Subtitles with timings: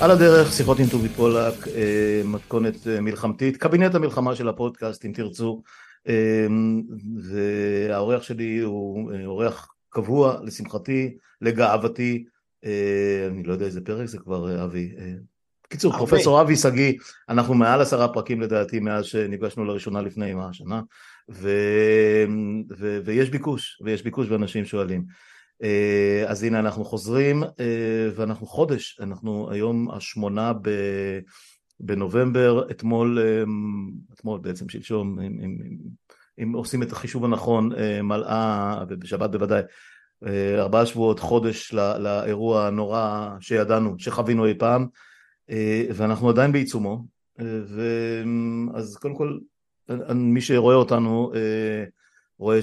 [0.00, 5.12] על הדרך, שיחות עם טובי פולק, אה, מתכונת אה, מלחמתית, קבינט המלחמה של הפודקאסט אם
[5.12, 5.62] תרצו,
[6.08, 6.46] אה,
[7.22, 12.24] והאורח שלי הוא אורח קבוע לשמחתי, לגאוותי,
[13.30, 14.94] אני לא יודע איזה פרק זה כבר אבי,
[15.64, 16.92] בקיצור פרופסור אבי שגיא,
[17.28, 20.80] אנחנו מעל עשרה פרקים לדעתי מאז שנפגשנו לראשונה לפני מה השנה,
[21.30, 21.50] ו,
[22.78, 25.04] ו, ויש ביקוש, ויש ביקוש ואנשים שואלים.
[25.62, 30.70] אה, אז הנה אנחנו חוזרים אה, ואנחנו חודש, אנחנו היום השמונה ב...
[31.82, 33.42] בנובמבר, אתמול, אה,
[34.14, 35.56] אתמול בעצם שלשום, אם, אם,
[36.42, 37.70] אם עושים את החישוב הנכון,
[38.02, 39.62] מלאה, ובשבת בוודאי,
[40.58, 44.86] ארבעה שבועות, חודש לא, לאירוע הנורא שידענו, שחווינו אי פעם,
[45.94, 47.04] ואנחנו עדיין בעיצומו,
[48.74, 49.38] אז קודם כל,
[50.14, 51.32] מי שרואה אותנו,
[52.40, 52.60] רואה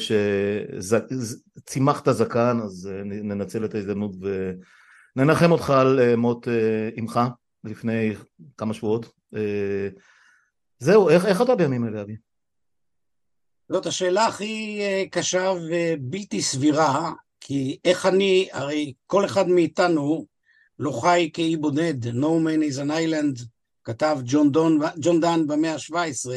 [1.60, 4.12] שצימחת זקן, אז אה, ננצל את ההזדמנות
[5.16, 7.20] וננחם אותך על אה, מות אה, אמך
[7.64, 8.14] לפני
[8.58, 9.06] כמה שבועות.
[10.80, 12.16] זהו, איך, איך אתה בימים אלה, אבי?
[13.70, 20.26] זאת השאלה הכי קשה ובלתי סבירה, כי איך אני, הרי כל אחד מאיתנו
[20.80, 23.46] לא חי כאי בודד, No man is an island,
[23.84, 24.52] כתב ג'ון,
[25.22, 26.30] דן במאה ה-17,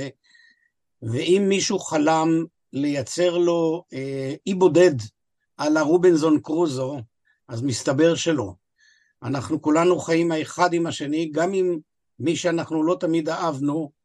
[1.02, 4.94] ואם מישהו חלם לייצר לו אה, אי בודד
[5.56, 7.00] על הרובנזון קרוזו,
[7.48, 8.52] אז מסתבר שלא.
[9.22, 11.78] אנחנו כולנו חיים האחד עם השני, גם עם
[12.18, 14.00] מי שאנחנו לא תמיד אהבנו.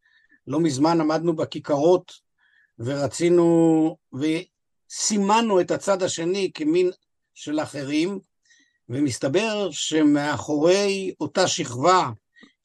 [0.48, 2.12] לא מזמן עמדנו בכיכרות
[2.80, 6.92] ורצינו וסימנו את הצד השני כמין
[7.34, 8.20] של אחרים,
[8.90, 12.10] ומסתבר שמאחורי אותה שכבה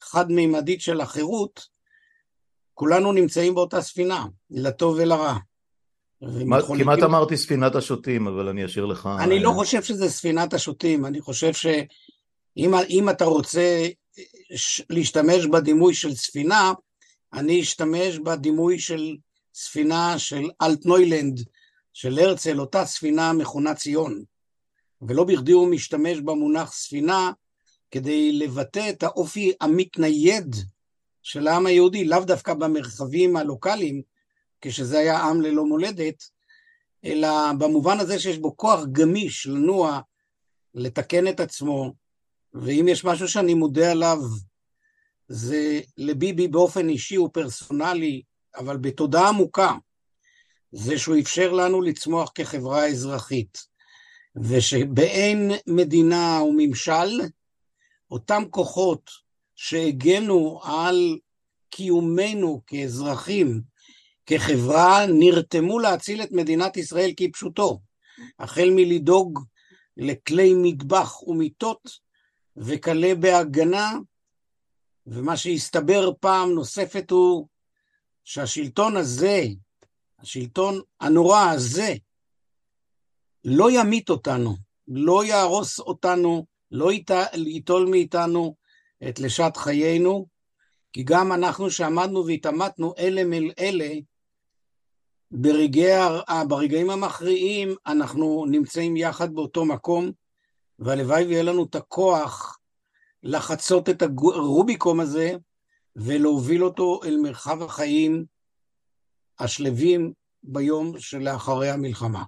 [0.01, 1.67] חד-מימדית של החירות,
[2.73, 5.37] כולנו נמצאים באותה ספינה, לטוב ולרע.
[6.77, 9.09] כמעט אמרתי ספינת השוטים, אבל אני אשאיר לך...
[9.19, 13.87] אני לא חושב שזה ספינת השוטים, אני חושב שאם אתה רוצה
[14.89, 16.73] להשתמש בדימוי של ספינה,
[17.33, 19.15] אני אשתמש בדימוי של
[19.53, 21.39] ספינה של אלטנוילנד,
[21.93, 24.23] של הרצל, אותה ספינה מכונה ציון.
[25.01, 27.31] ולא בכדי הוא משתמש במונח ספינה
[27.91, 30.55] כדי לבטא את האופי המתנייד
[31.23, 34.10] של העם היהודי, לאו דווקא במרחבים הלוקאליים,
[34.61, 36.23] כשזה היה עם ללא מולדת,
[37.05, 37.29] אלא
[37.59, 40.01] במובן הזה שיש בו כוח גמיש לנוע,
[40.73, 41.93] לתקן את עצמו,
[42.53, 44.17] ואם יש משהו שאני מודה עליו,
[45.27, 48.21] זה לביבי באופן אישי ופרסונלי,
[48.55, 49.73] אבל בתודעה עמוקה,
[50.71, 53.57] זה שהוא אפשר לנו לצמוח כחברה אזרחית,
[54.35, 57.21] ושבאין מדינה וממשל,
[58.11, 59.11] אותם כוחות
[59.55, 61.17] שהגנו על
[61.69, 63.61] קיומנו כאזרחים
[64.25, 67.79] כחברה נרתמו להציל את מדינת ישראל כפשוטו,
[68.39, 69.39] החל מלדאוג
[69.97, 71.99] לכלי מטבח ומיטות
[72.57, 73.91] וכלה בהגנה,
[75.07, 77.47] ומה שהסתבר פעם נוספת הוא
[78.23, 79.43] שהשלטון הזה,
[80.19, 81.95] השלטון הנורא הזה,
[83.45, 84.55] לא ימית אותנו,
[84.87, 86.91] לא יהרוס אותנו, לא
[87.45, 88.55] ייטול מאיתנו
[89.09, 90.27] את לשעת חיינו,
[90.93, 93.89] כי גם אנחנו שעמדנו והתעמתנו אלה מל אלה,
[95.31, 95.91] ברגעי,
[96.47, 100.11] ברגעים המכריעים אנחנו נמצאים יחד באותו מקום,
[100.79, 102.59] והלוואי ויהיה לנו את הכוח
[103.23, 105.35] לחצות את הרוביקום הזה
[105.95, 108.25] ולהוביל אותו אל מרחב החיים
[109.39, 112.23] השלווים ביום שלאחרי המלחמה.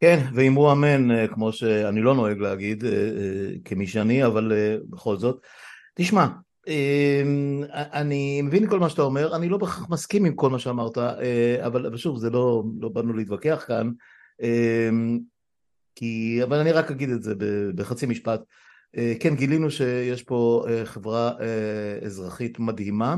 [0.00, 4.52] כן, ואמרו אמן, אה, כמו שאני לא נוהג להגיד, אה, אה, כמי שאני, אבל
[4.90, 5.40] בכל זאת.
[5.94, 6.26] תשמע,
[7.72, 11.66] אני מבין כל מה שאתה אומר, אני לא בהכרח מסכים עם כל מה שאמרת, אה,
[11.66, 13.90] אבל שוב, זה לא, לא באנו להתווכח כאן,
[14.42, 15.18] אמ,
[15.94, 17.34] כי, אבל אני רק אגיד את זה
[17.74, 18.40] בחצי משפט.
[18.96, 21.32] אה, כן, גילינו שיש פה אה, חברה
[22.04, 23.16] אזרחית מדהימה,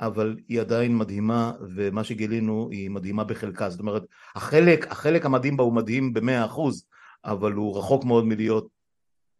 [0.00, 3.70] אבל היא עדיין מדהימה, ומה שגילינו היא מדהימה בחלקה.
[3.70, 4.02] זאת אומרת,
[4.34, 6.84] החלק, החלק המדהים בה הוא מדהים במאה אחוז,
[7.24, 8.68] אבל הוא רחוק מאוד מלהיות,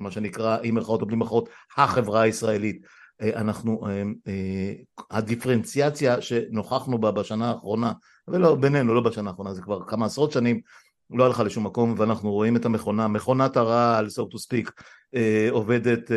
[0.00, 2.86] מה שנקרא, עם מירכאות או בלי מירכאות, החברה הישראלית.
[3.22, 4.72] אה, אנחנו, אה, אה,
[5.10, 7.92] הדיפרנציאציה שנוכחנו בה בשנה האחרונה,
[8.28, 10.60] ולא בינינו, לא בשנה האחרונה, זה כבר כמה עשרות שנים,
[11.10, 14.70] לא הלכה לשום מקום, ואנחנו רואים את המכונה, מכונת הרעל, so to speak,
[15.50, 16.10] עובדת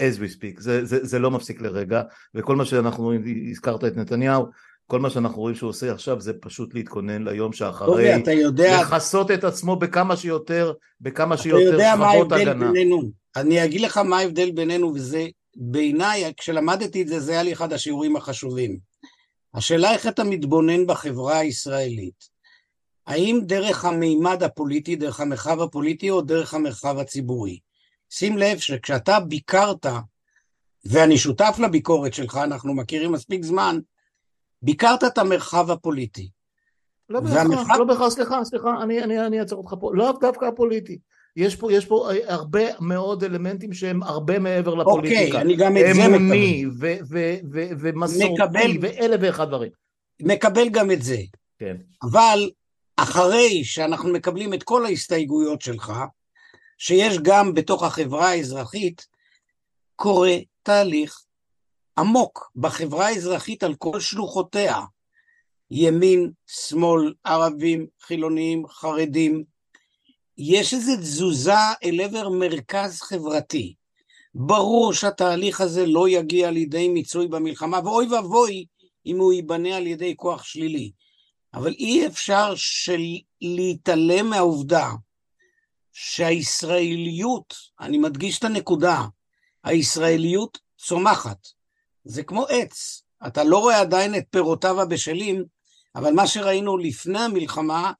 [0.00, 2.02] as we speak, זה, זה, זה לא מפסיק לרגע,
[2.34, 4.46] וכל מה שאנחנו רואים, הזכרת את נתניהו,
[4.86, 9.44] כל מה שאנחנו רואים שהוא עושה עכשיו זה פשוט להתכונן ליום שאחרי, יודע, לכסות את
[9.44, 12.72] עצמו בכמה שיותר, בכמה שיותר שכבות הגנה.
[12.72, 13.02] בינינו.
[13.36, 17.72] אני אגיד לך מה ההבדל בינינו, וזה בעיניי, כשלמדתי את זה, זה היה לי אחד
[17.72, 18.78] השיעורים החשובים.
[19.54, 22.34] השאלה איך אתה מתבונן בחברה הישראלית.
[23.06, 27.58] האם דרך המימד הפוליטי, דרך המרחב הפוליטי, או דרך המרחב הציבורי?
[28.10, 29.86] שים לב שכשאתה ביקרת
[30.84, 33.78] ואני שותף לביקורת שלך, אנחנו מכירים מספיק זמן,
[34.62, 36.30] ביקרת את המרחב הפוליטי.
[37.08, 38.82] לא בהכרח, לא בהכרח, סליחה, סליחה,
[39.26, 40.98] אני אעצור אותך פה, לאו דווקא הפוליטי.
[41.36, 45.24] יש פה, יש פה הרבה מאוד אלמנטים שהם הרבה מעבר לפוליטיקה.
[45.24, 46.14] אוקיי, אני גם את זה מקבל.
[46.14, 46.64] אמוני
[47.80, 49.70] ומסורתי ואלף ואחד דברים.
[50.22, 51.18] מקבל גם את זה.
[51.58, 51.76] כן.
[52.02, 52.50] אבל
[52.96, 55.92] אחרי שאנחנו מקבלים את כל ההסתייגויות שלך,
[56.78, 59.06] שיש גם בתוך החברה האזרחית,
[59.96, 61.24] קורה תהליך
[61.98, 64.80] עמוק בחברה האזרחית על כל שלוחותיה.
[65.70, 69.44] ימין, שמאל, ערבים, חילונים, חרדים.
[70.38, 71.52] יש איזו תזוזה
[71.84, 73.74] אל עבר מרכז חברתי.
[74.34, 78.66] ברור שהתהליך הזה לא יגיע לידי מיצוי במלחמה, ואוי ואבוי
[79.06, 80.92] אם הוא ייבנה על ידי כוח שלילי.
[81.54, 83.00] אבל אי אפשר של...
[83.40, 84.90] להתעלם מהעובדה
[85.92, 89.02] שהישראליות, אני מדגיש את הנקודה,
[89.64, 91.48] הישראליות צומחת.
[92.04, 95.44] זה כמו עץ, אתה לא רואה עדיין את פירותיו הבשלים,
[95.94, 97.92] אבל מה שראינו לפני המלחמה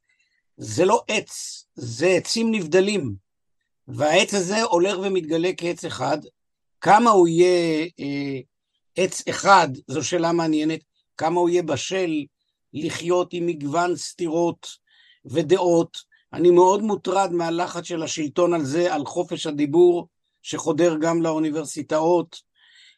[0.56, 3.14] זה לא עץ, זה עצים נבדלים.
[3.88, 6.18] והעץ הזה הולך ומתגלה כעץ אחד.
[6.80, 8.40] כמה הוא יהיה אה,
[8.96, 10.80] עץ אחד, זו שאלה מעניינת,
[11.16, 12.24] כמה הוא יהיה בשל
[12.72, 14.66] לחיות עם מגוון סתירות
[15.24, 15.98] ודעות.
[16.32, 20.08] אני מאוד מוטרד מהלחץ של השלטון על זה, על חופש הדיבור,
[20.42, 22.36] שחודר גם לאוניברסיטאות.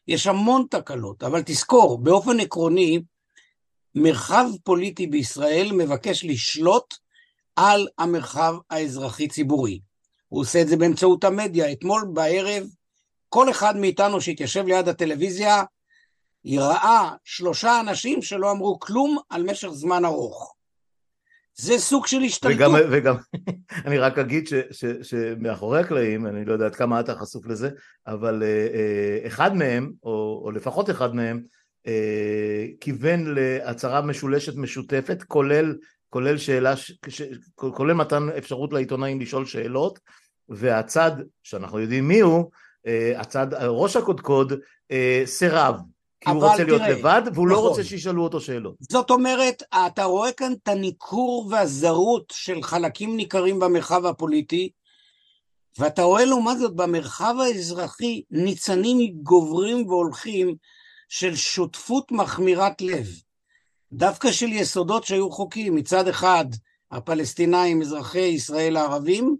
[0.07, 3.01] יש המון תקלות, אבל תזכור, באופן עקרוני,
[3.95, 6.93] מרחב פוליטי בישראל מבקש לשלוט
[7.57, 9.79] על המרחב האזרחי-ציבורי.
[10.27, 11.71] הוא עושה את זה באמצעות המדיה.
[11.71, 12.63] אתמול בערב,
[13.29, 15.63] כל אחד מאיתנו שהתיישב ליד הטלוויזיה,
[16.57, 20.53] ראה שלושה אנשים שלא אמרו כלום על משך זמן ארוך.
[21.55, 22.57] זה סוג של השתלטות.
[22.57, 23.15] וגם, וגם
[23.85, 27.69] אני רק אגיד ש, ש, שמאחורי הקלעים, אני לא יודע עד כמה אתה חשוף לזה,
[28.07, 31.41] אבל אה, אה, אחד מהם, או, או לפחות אחד מהם,
[31.87, 35.75] אה, כיוון להצהרה משולשת משותפת, כולל,
[36.17, 36.91] כולל שאלה, ש,
[37.55, 39.99] כולל מתן אפשרות לעיתונאים לשאול שאלות,
[40.49, 41.11] והצד,
[41.43, 42.51] שאנחנו יודעים מי הוא,
[43.17, 44.53] הצד, ראש הקודקוד,
[45.25, 45.75] סירב.
[46.21, 47.65] כי הוא רוצה להיות תראה, לבד, והוא לא נכון.
[47.65, 48.75] לא רוצה שישאלו אותו שאלות.
[48.79, 54.69] זאת אומרת, אתה רואה כאן את הניכור והזרות של חלקים ניכרים במרחב הפוליטי,
[55.79, 60.55] ואתה רואה לעומת זאת במרחב האזרחי ניצנים גוברים והולכים
[61.09, 63.07] של שותפות מחמירת לב.
[63.93, 66.45] דווקא של יסודות שהיו חוקים, מצד אחד
[66.91, 69.35] הפלסטינאים, אזרחי ישראל הערבים,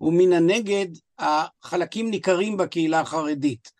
[0.00, 0.86] ומן הנגד
[1.18, 3.72] החלקים ניכרים בקהילה החרדית.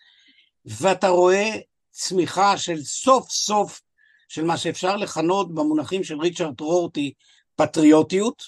[0.65, 1.51] ואתה רואה
[1.91, 3.81] צמיחה של סוף סוף
[4.29, 7.13] של מה שאפשר לכנות במונחים של ריצ'רד רורטי
[7.57, 8.43] פטריוטיות,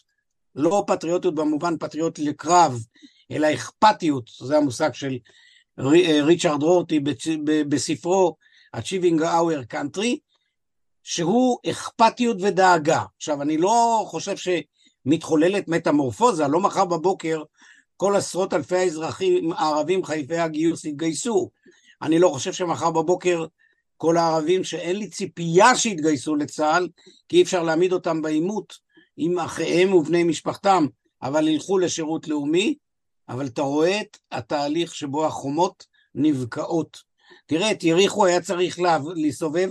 [0.54, 2.84] לא פטריוטיות במובן פטריוט לקרב,
[3.30, 5.18] אלא אכפתיות, זה המושג של
[6.22, 7.00] ריצ'רד רורטי
[7.68, 8.36] בספרו
[8.76, 10.16] Achieving Our Country,
[11.02, 13.02] שהוא אכפתיות ודאגה.
[13.16, 17.42] עכשיו, אני לא חושב שמתחוללת מטמורפוזה, לא מחר בבוקר
[17.96, 21.50] כל עשרות אלפי האזרחים הערבים חייבי הגיוס יתגייסו.
[22.02, 23.44] אני לא חושב שמחר בבוקר
[23.96, 26.88] כל הערבים שאין לי ציפייה שיתגייסו לצה"ל,
[27.28, 28.74] כי אי אפשר להעמיד אותם בעימות
[29.16, 30.86] עם אחיהם ובני משפחתם,
[31.22, 32.74] אבל ילכו לשירות לאומי,
[33.28, 36.98] אבל אתה רואה את התהליך שבו החומות נבקעות.
[37.46, 38.78] תראה, את יריחו היה צריך
[39.16, 39.70] להסתובב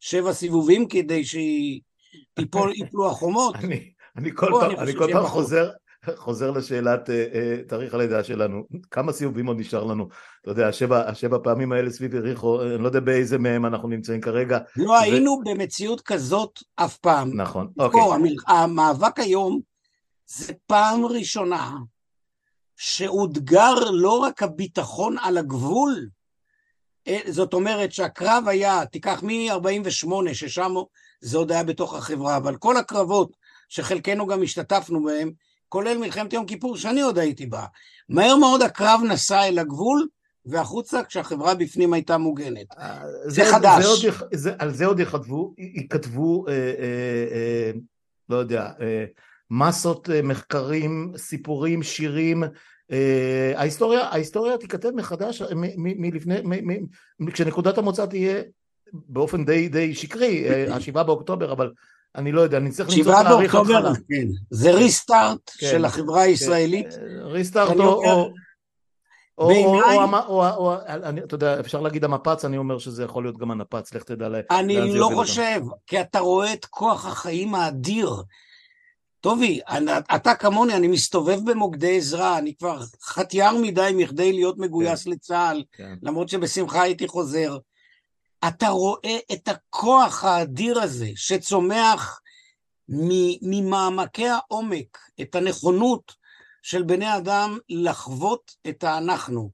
[0.00, 3.56] שבע סיבובים כדי שיפלו החומות.
[3.56, 5.70] אני, אני כל פעם, אני כל פעם חוזר,
[6.16, 10.08] חוזר לשאלת uh, uh, תאריך הלידה שלנו, כמה סיבובים עוד נשאר לנו?
[10.42, 14.20] אתה יודע, השבע, השבע פעמים האלה סביב יריחו, אני לא יודע באיזה מהם אנחנו נמצאים
[14.20, 14.58] כרגע.
[14.76, 14.96] לא ו...
[14.96, 17.40] היינו במציאות כזאת אף פעם.
[17.40, 18.00] נכון, אוקיי.
[18.46, 19.60] המאבק היום
[20.26, 21.72] זה פעם ראשונה
[22.76, 26.17] שאותגר לא רק הביטחון על הגבול, אה,
[27.26, 30.74] זאת אומרת שהקרב היה, תיקח מ-48, ששם
[31.20, 33.36] זה עוד היה בתוך החברה, אבל כל הקרבות
[33.68, 35.30] שחלקנו גם השתתפנו בהם,
[35.68, 37.64] כולל מלחמת יום כיפור שאני עוד הייתי בה.
[38.08, 40.08] מהר מאוד הקרב נסע אל הגבול
[40.46, 42.66] והחוצה כשהחברה בפנים הייתה מוגנת.
[42.78, 43.84] אה, זה, זה חדש.
[43.84, 44.00] זה עוד,
[44.34, 47.70] זה, על זה עוד יכתבו, יכתבו אה, אה, אה,
[48.28, 49.04] לא יודע, אה,
[49.50, 52.42] מסות אה, מחקרים, סיפורים, שירים.
[52.92, 55.42] אה, ההיסטוריה, ההיסטוריה תיכתב מחדש
[55.76, 56.36] מלפני,
[57.32, 58.42] כשנקודת המוצא תהיה
[58.92, 61.70] באופן די, די שקרי, אה, השבעה באוקטובר, אבל
[62.16, 63.92] אני לא יודע, אני צריך למצוא תאריך התחלה.
[64.08, 64.26] כן.
[64.50, 66.28] זה ריסטארט כן, של החברה כן.
[66.28, 66.86] הישראלית.
[67.22, 68.02] ריסטארט או...
[69.38, 70.74] או, או, או, או,
[71.24, 74.42] אתה יודע, אפשר להגיד המפץ, אני אומר שזה יכול להיות גם הנפץ, לך תדע לאן
[74.50, 78.10] זה אני לא חושב, כי אתה רואה את כוח החיים האדיר.
[79.28, 79.60] טובי,
[80.14, 85.10] אתה כמוני, אני מסתובב במוקדי עזרה, אני כבר חטייר מדי מכדי להיות מגויס כן.
[85.10, 85.94] לצה"ל, כן.
[86.02, 87.58] למרות שבשמחה הייתי חוזר.
[88.48, 92.20] אתה רואה את הכוח האדיר הזה שצומח
[93.42, 96.12] ממעמקי העומק, את הנכונות
[96.62, 99.50] של בני אדם לחוות את האנחנו.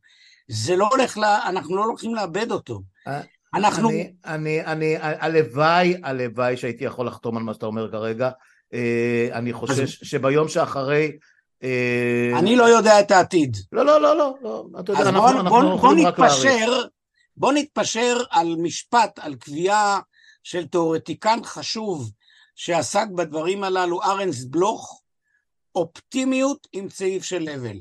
[0.48, 2.82] זה לא הולך, לה, אנחנו לא הולכים לאבד אותו.
[3.06, 3.20] אה,
[3.54, 3.90] אנחנו...
[3.90, 8.30] אני, אני, אני, הלוואי, הלוואי שהייתי יכול לחתום על מה שאתה אומר כרגע.
[8.72, 10.08] אה, אני חושש אז...
[10.08, 11.12] שביום שאחרי...
[11.62, 13.56] אה, אני לא יודע את העתיד.
[13.72, 14.34] לא, לא, לא, לא.
[14.42, 14.64] לא.
[14.80, 16.82] אתה יודע, אנחנו, בוא, אנחנו בוא, בוא נתפשר,
[17.36, 20.00] בוא נתפשר על משפט, על קביעה
[20.42, 22.10] של תיאורטיקן חשוב
[22.54, 25.00] שעסק בדברים הללו, ארנס בלוך,
[25.74, 27.76] אופטימיות עם צעיף של אבל.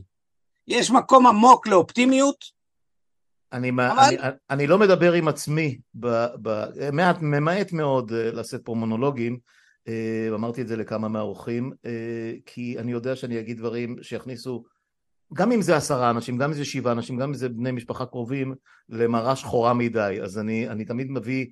[0.68, 2.46] יש מקום עמוק לאופטימיות.
[3.54, 3.90] אני, אבל...
[4.00, 4.18] אני,
[4.50, 6.08] אני לא מדבר עם עצמי, ב,
[6.42, 9.40] ב, מעט, ממעט מאוד אה, לשאת פה מונולוגים,
[10.36, 11.92] אמרתי את זה לכמה מהאורחים, אה,
[12.46, 14.64] כי אני יודע שאני אגיד דברים שיכניסו,
[15.34, 18.06] גם אם זה עשרה אנשים, גם אם זה שבעה אנשים, גם אם זה בני משפחה
[18.06, 18.56] קרובים,
[18.90, 21.46] למראה שחורה מדי, אז אני, אני תמיד מביא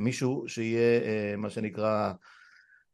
[0.00, 2.12] מישהו שיהיה מה שנקרא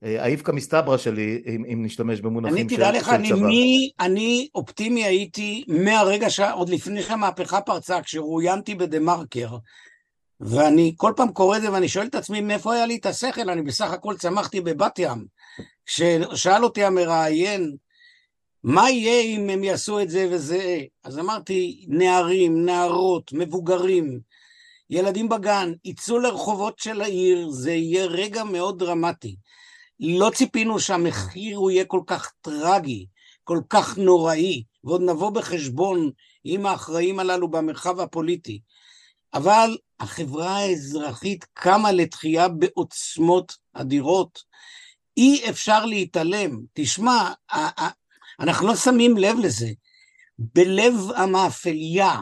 [0.02, 2.88] האיפכא מסתברא שלי, אם, אם נשתמש במונחים של צבא.
[2.88, 6.40] אני תדע לך, אני, מי, אני אופטימי הייתי מהרגע, ש...
[6.40, 9.56] עוד לפני שהמהפכה פרצה, כשרואיינתי בדה מרקר,
[10.40, 13.50] ואני כל פעם קורא את זה ואני שואל את עצמי מאיפה היה לי את השכל,
[13.50, 15.26] אני בסך הכל צמחתי בבת ים.
[15.86, 17.76] כששאל אותי המראיין,
[18.64, 20.80] מה יהיה אם הם יעשו את זה וזה?
[21.04, 24.20] אז אמרתי, נערים, נערות, מבוגרים,
[24.90, 29.36] ילדים בגן, יצאו לרחובות של העיר, זה יהיה רגע מאוד דרמטי.
[30.00, 33.06] לא ציפינו שהמחיר הוא יהיה כל כך טרגי,
[33.44, 36.10] כל כך נוראי, ועוד נבוא בחשבון
[36.44, 38.60] עם האחראים הללו במרחב הפוליטי.
[39.34, 44.42] אבל החברה האזרחית קמה לתחייה בעוצמות אדירות.
[45.16, 46.60] אי אפשר להתעלם.
[46.72, 47.32] תשמע,
[48.40, 49.68] אנחנו לא שמים לב לזה.
[50.38, 52.20] בלב המאפליה,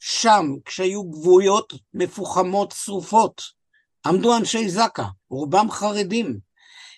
[0.00, 3.42] שם, כשהיו גבויות מפוחמות שרופות,
[4.06, 6.38] עמדו אנשי זק"א, רובם חרדים.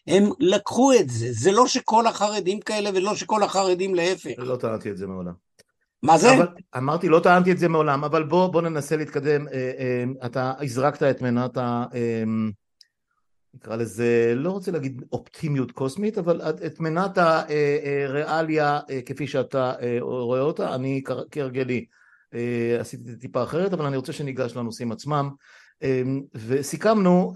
[0.06, 4.30] הם לקחו את זה, זה לא שכל החרדים כאלה ולא שכל החרדים להפך.
[4.38, 5.32] לא טענתי את זה מעולם.
[6.02, 6.34] מה זה?
[6.34, 9.48] אבל, אמרתי, לא טענתי את זה מעולם, אבל בוא, בוא ננסה להתקדם.
[9.48, 11.84] אה, אה, אתה הזרקת את מנת ה...
[11.94, 12.24] אה,
[13.54, 20.74] נקרא לזה, לא רוצה להגיד אופטימיות קוסמית, אבל את מנת הריאליה כפי שאתה רואה אותה,
[20.74, 21.84] אני כהרגלי
[22.80, 25.30] עשיתי את זה טיפה אחרת, אבל אני רוצה שניגש לנושאים עצמם.
[26.34, 27.34] וסיכמנו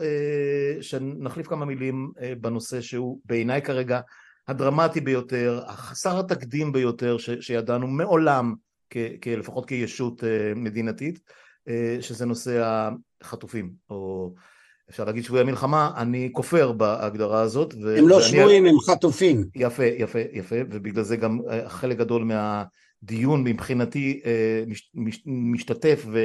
[0.81, 4.01] שנחליף כמה מילים בנושא שהוא בעיניי כרגע
[4.49, 8.55] הדרמטי ביותר, החסר התקדים ביותר ש, שידענו מעולם,
[8.91, 11.21] כ, כ, לפחות כישות אה, מדינתית,
[11.69, 12.63] אה, שזה נושא
[13.21, 14.33] החטופים, או
[14.91, 17.75] אפשר להגיד שבויי המלחמה, אני כופר בהגדרה הזאת.
[17.83, 19.45] ו- הם לא שבויים, הם חטופים.
[19.55, 24.21] יפה, יפה, יפה, ובגלל זה גם אה, חלק גדול מהדיון מבחינתי
[24.67, 26.25] מש, מש, משתתף ו...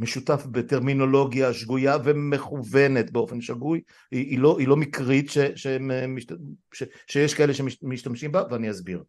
[0.00, 3.80] משותף בטרמינולוגיה שגויה ומכוונת באופן שגוי,
[4.10, 5.66] היא, היא, לא, היא לא מקרית ש, ש,
[6.18, 6.26] ש,
[6.72, 9.02] ש, שיש כאלה שמשתמשים בה ואני אסביר.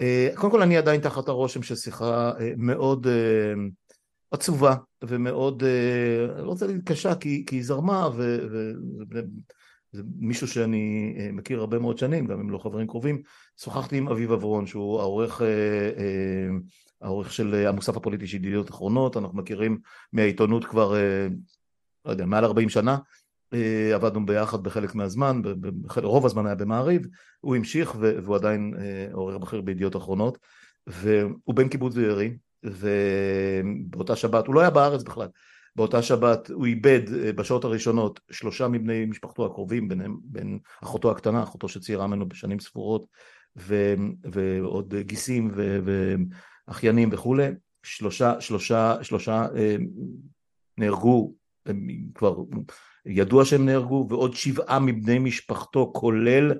[0.00, 3.52] אה, קודם כל אני עדיין תחת הרושם של שיחה אה, מאוד אה,
[4.30, 4.74] עצובה
[5.04, 5.62] ומאוד,
[6.38, 12.26] לא רוצה להגיד קשה כי, כי היא זרמה וזה מישהו שאני מכיר הרבה מאוד שנים,
[12.26, 13.22] גם אם לא חברים קרובים,
[13.60, 15.42] שוחחתי עם אביב אברון שהוא העורך
[17.02, 19.78] העורך של אה, המוסף הפוליטי של ידיעות אחרונות, אנחנו מכירים
[20.12, 21.26] מהעיתונות כבר, אה,
[22.04, 22.98] לא יודע, מעל 40 שנה,
[23.54, 25.42] אה, עבדנו ביחד בחלק מהזמן,
[25.96, 27.06] רוב הזמן היה במעריב,
[27.40, 28.74] הוא המשיך והוא עדיין
[29.12, 30.38] עורך בכיר בידיעות אחרונות,
[30.86, 35.28] והוא בן קיבוץ בארי, ובאותה שבת, הוא לא היה בארץ בכלל,
[35.76, 37.00] באותה שבת הוא איבד
[37.36, 43.06] בשעות הראשונות שלושה מבני משפחתו הקרובים, ביניהם בין אחותו הקטנה, אחותו שציירה ממנו בשנים ספורות,
[43.56, 43.94] ו,
[44.32, 45.80] ועוד גיסים ו,
[46.66, 47.48] אחיינים וכולי,
[47.82, 49.76] שלושה, שלושה, שלושה אה,
[50.78, 51.34] נהרגו,
[51.66, 52.36] הם כבר
[53.06, 56.52] ידוע שהם נהרגו, ועוד שבעה מבני משפחתו, כולל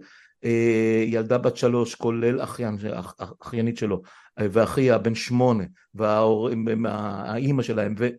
[0.45, 4.03] אה, ילדה בת שלוש, כולל אחיין, אח, אחיינית שלו,
[4.41, 8.15] ואחיה בן שמונה, והאימא שלהם, וזה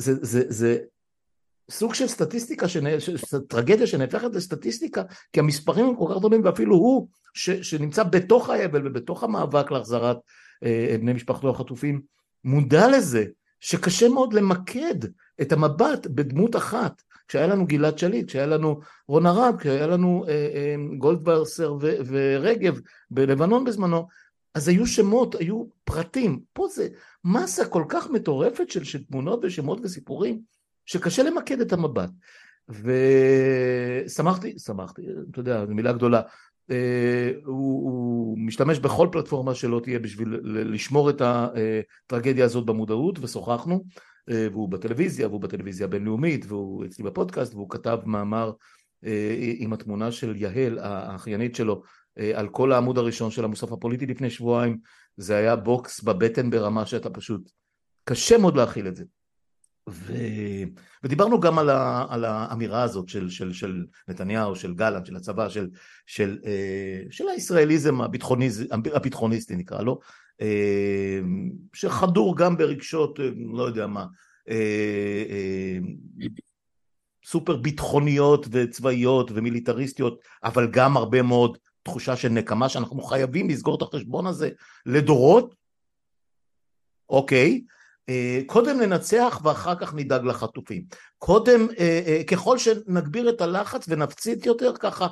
[0.00, 0.78] זה, זה, זה,
[1.70, 2.84] סוג של סטטיסטיקה, שנ...
[3.48, 7.50] טרגדיה שנהפכת לסטטיסטיקה, כי המספרים הם כל כך גדולים, ואפילו הוא, ש...
[7.50, 10.22] שנמצא בתוך האבל ובתוך המאבק להחזרת אה,
[11.00, 12.00] בני משפחתו החטופים,
[12.44, 13.24] מודע לזה
[13.60, 14.94] שקשה מאוד למקד
[15.40, 17.02] את המבט בדמות אחת.
[17.28, 22.80] כשהיה לנו גלעד שליט, כשהיה לנו רון הרב, כשהיה לנו אה, אה, גולדברסר ו- ורגב
[23.10, 24.08] בלבנון בזמנו,
[24.54, 26.40] אז היו שמות, היו פרטים.
[26.52, 26.88] פה זה
[27.24, 30.40] מסה כל כך מטורפת של, של תמונות ושמות וסיפורים,
[30.86, 32.10] שקשה למקד את המבט.
[32.68, 36.20] ושמחתי, שמחתי, אתה יודע, זו מילה גדולה.
[36.70, 43.84] אה, הוא, הוא משתמש בכל פלטפורמה שלא תהיה בשביל לשמור את הטרגדיה הזאת במודעות, ושוחחנו,
[44.30, 48.52] אה, והוא בטלוויזיה, והוא בטלוויזיה הבינלאומית, והוא אצלי בפודקאסט, והוא כתב מאמר
[49.04, 51.82] אה, עם התמונה של יהל, האחיינית שלו,
[52.34, 54.78] על כל העמוד הראשון של המוסף הפוליטי לפני שבועיים,
[55.16, 57.50] זה היה בוקס בבטן ברמה שאתה פשוט,
[58.04, 59.04] קשה מאוד להכיל את זה.
[59.88, 60.12] ו...
[61.04, 62.06] ודיברנו גם על, ה...
[62.08, 65.68] על האמירה הזאת של, של, של נתניהו, של גלנט, של הצבא, של,
[66.06, 68.64] של, אה, של הישראליזם הביטחוניז...
[68.70, 70.00] הביטחוניסטי נקרא לו,
[70.40, 71.20] אה,
[71.74, 74.06] שחדור גם ברגשות, אה, לא יודע מה,
[77.24, 83.82] סופר ביטחוניות וצבאיות ומיליטריסטיות, אבל גם הרבה מאוד תחושה של נקמה שאנחנו חייבים לסגור את
[83.82, 84.50] החשבון הזה
[84.86, 85.54] לדורות,
[87.08, 87.81] אוקיי, אה,
[88.46, 90.82] קודם ננצח ואחר כך נדאג לחטופים.
[91.18, 95.06] קודם, אה, אה, ככל שנגביר את הלחץ ונפציץ יותר, ככה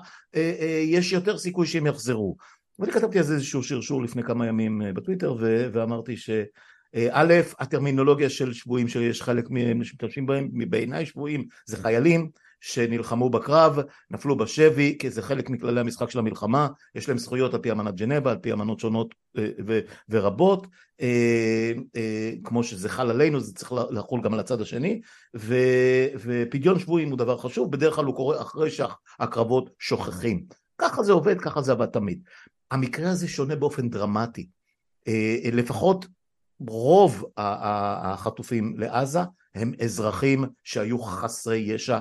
[0.85, 2.37] יש יותר סיכוי שהם יחזרו.
[2.79, 5.35] ואני כתבתי על זה איזשהו שרשור לפני כמה ימים בטוויטר
[5.73, 12.31] ואמרתי שא', הטרמינולוגיה של שבויים שיש חלק מהם שמשתמשים בהם, בעיניי שבויים זה חיילים
[12.61, 13.79] שנלחמו בקרב,
[14.11, 17.95] נפלו בשבי, כי זה חלק מכללי המשחק של המלחמה, יש להם זכויות על פי אמנת
[17.95, 20.67] ג'נבה, על פי אמנות שונות אה, ורבות,
[21.01, 25.01] אה, אה, כמו שזה חל עלינו, זה צריך לחול גם על הצד השני,
[25.35, 30.45] ופדיון שבויים הוא דבר חשוב, בדרך כלל הוא קורה אחרי שהקרבות שוכחים.
[30.79, 32.23] ככה זה עובד, ככה זה עבד תמיד.
[32.71, 34.49] המקרה הזה שונה באופן דרמטי.
[35.53, 36.07] לפחות
[36.69, 39.21] רוב החטופים לעזה
[39.55, 41.99] הם אזרחים שהיו חסרי ישע,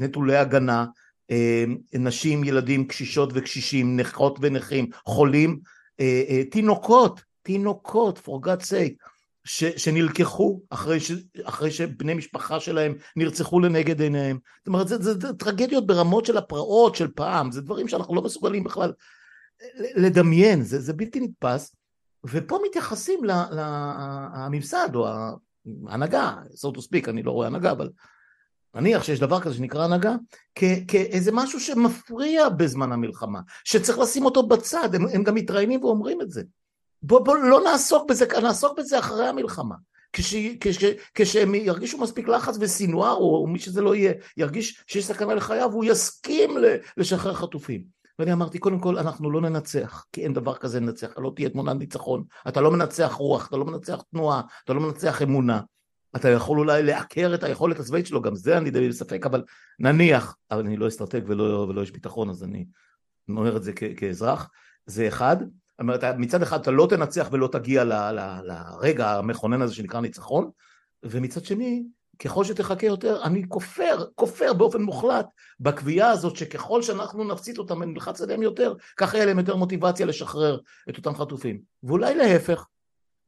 [0.00, 0.86] נטולי הגנה,
[1.30, 5.58] אה, נשים, ילדים, קשישות וקשישים, נכות ונכים, חולים,
[6.00, 9.08] אה, אה, תינוקות, תינוקות, for God's sake,
[9.44, 11.12] ש, שנלקחו אחרי, ש,
[11.44, 14.38] אחרי שבני משפחה שלהם נרצחו לנגד עיניהם.
[14.58, 18.22] זאת אומרת, זה, זה, זה טרגדיות ברמות של הפרעות של פעם, זה דברים שאנחנו לא
[18.22, 18.92] מסוגלים בכלל
[19.96, 21.76] לדמיין, זה, זה בלתי נתפס,
[22.24, 25.08] ופה מתייחסים לממסד או
[25.88, 27.90] הנהגה, so to speak, אני לא רואה הנהגה, אבל
[28.74, 30.16] נניח שיש דבר כזה שנקרא הנהגה,
[30.88, 36.30] כאיזה משהו שמפריע בזמן המלחמה, שצריך לשים אותו בצד, הם, הם גם מתראיינים ואומרים את
[36.30, 36.42] זה.
[37.02, 39.74] בוא, בוא לא נעסוק בזה, נעסוק בזה אחרי המלחמה.
[40.12, 45.06] כש, כש, כשהם ירגישו מספיק לחץ וסינואר, או, או מי שזה לא יהיה, ירגיש שיש
[45.06, 46.50] סכנה לחייו, הוא יסכים
[46.96, 47.97] לשחרר חטופים.
[48.18, 51.76] ואני אמרתי, קודם כל, אנחנו לא ננצח, כי אין דבר כזה לנצח, לא תהיה תמונת
[51.76, 55.60] ניצחון, אתה לא מנצח רוח, אתה לא מנצח תנועה, אתה לא מנצח אמונה,
[56.16, 59.44] אתה יכול אולי לעקר את היכולת הצבאית שלו, גם זה אני די בספק, אבל
[59.78, 62.66] נניח, אבל אני לא אסטרטג ולא, ולא יש ביטחון, אז אני
[63.28, 64.50] אומר את זה כ- כאזרח,
[64.86, 65.36] זה אחד,
[65.80, 70.50] אומרת, מצד אחד אתה לא תנצח ולא תגיע ל- ל- לרגע המכונן הזה שנקרא ניצחון,
[71.02, 71.84] ומצד שני,
[72.18, 75.26] ככל שתחכה יותר, אני כופר, כופר באופן מוחלט
[75.60, 80.58] בקביעה הזאת שככל שאנחנו נפציץ אותם ונלחץ עליהם יותר, ככה יהיה להם יותר מוטיבציה לשחרר
[80.90, 81.60] את אותם חטופים.
[81.82, 82.66] ואולי להפך,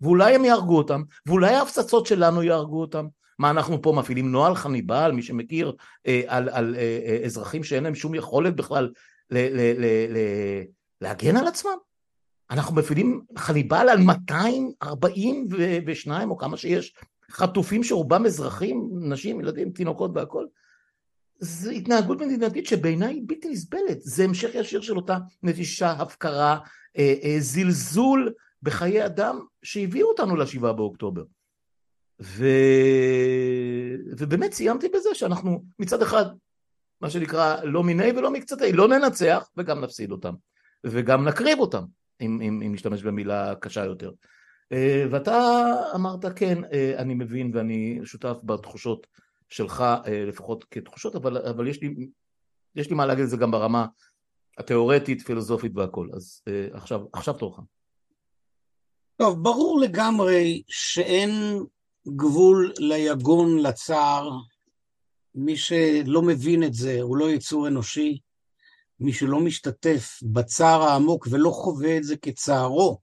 [0.00, 3.06] ואולי הם יהרגו אותם, ואולי ההפצצות שלנו יהרגו אותם.
[3.38, 5.76] מה אנחנו פה מפעילים נוהל חניבל, מי שמכיר,
[6.06, 8.92] אה, על, על אה, אה, אזרחים שאין להם שום יכולת בכלל
[9.30, 10.16] ל, ל, ל, ל,
[11.00, 11.76] להגן על עצמם?
[12.50, 16.94] אנחנו מפעילים חניבל על 242 או כמה שיש
[17.30, 20.46] חטופים שרובם אזרחים, נשים, ילדים, תינוקות והכל,
[21.38, 26.58] זו התנהגות מדינתית שבעיניי היא בלתי נסבלת, זה המשך ישיר של אותה נטישה, הפקרה,
[26.98, 31.22] אה, אה, זלזול בחיי אדם שהביאו אותנו לשבעה באוקטובר.
[32.22, 32.46] ו...
[34.18, 36.24] ובאמת סיימתי בזה שאנחנו מצד אחד,
[37.00, 40.34] מה שנקרא, לא מיני ולא מקצתי, לא ננצח וגם נפסיד אותם,
[40.84, 41.82] וגם נקריב אותם,
[42.20, 44.10] אם, אם, אם נשתמש במילה קשה יותר.
[44.72, 49.06] אה, ואתה אמרת כן, אה, אני מבין ואני שותף בתחושות
[49.48, 52.08] שלך, אה, לפחות כתחושות, אבל, אבל יש, לי,
[52.74, 53.86] יש לי מה להגיד על זה גם ברמה
[54.58, 56.08] התיאורטית, פילוסופית והכל.
[56.12, 57.60] אז עכשיו, עכשיו תורך.
[59.16, 61.30] טוב, ברור לגמרי שאין
[62.16, 64.30] גבול ליגון, לצער.
[65.34, 68.18] מי שלא מבין את זה הוא לא יצור אנושי.
[69.00, 72.98] מי שלא משתתף בצער העמוק ולא חווה את זה כצערו,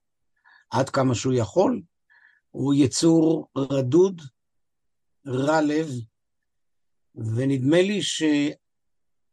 [0.70, 1.82] עד כמה שהוא יכול,
[2.52, 4.22] הוא יצור רדוד,
[5.28, 5.90] רע לב,
[7.16, 8.00] ונדמה לי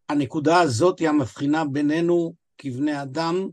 [0.09, 3.49] שהנקודה הזאת היא המבחינה בינינו כבני אדם,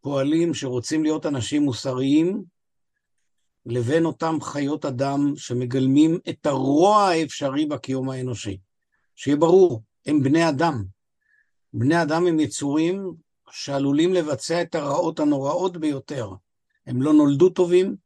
[0.00, 2.44] פועלים שרוצים להיות אנשים מוסריים,
[3.66, 8.58] לבין אותם חיות אדם שמגלמים את הרוע האפשרי בקיום האנושי.
[9.16, 10.84] שיהיה ברור, הם בני אדם.
[11.72, 13.12] בני אדם הם יצורים
[13.50, 16.30] שעלולים לבצע את הרעות הנוראות ביותר.
[16.88, 17.96] הם לא נולדו טובים.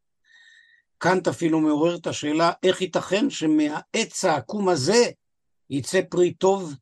[0.98, 5.10] קאנט אפילו מעורר את השאלה איך ייתכן שמהעץ העקום הזה
[5.70, 6.74] יצא פרי טוב,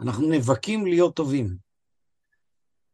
[0.00, 1.56] אנחנו נאבקים להיות טובים.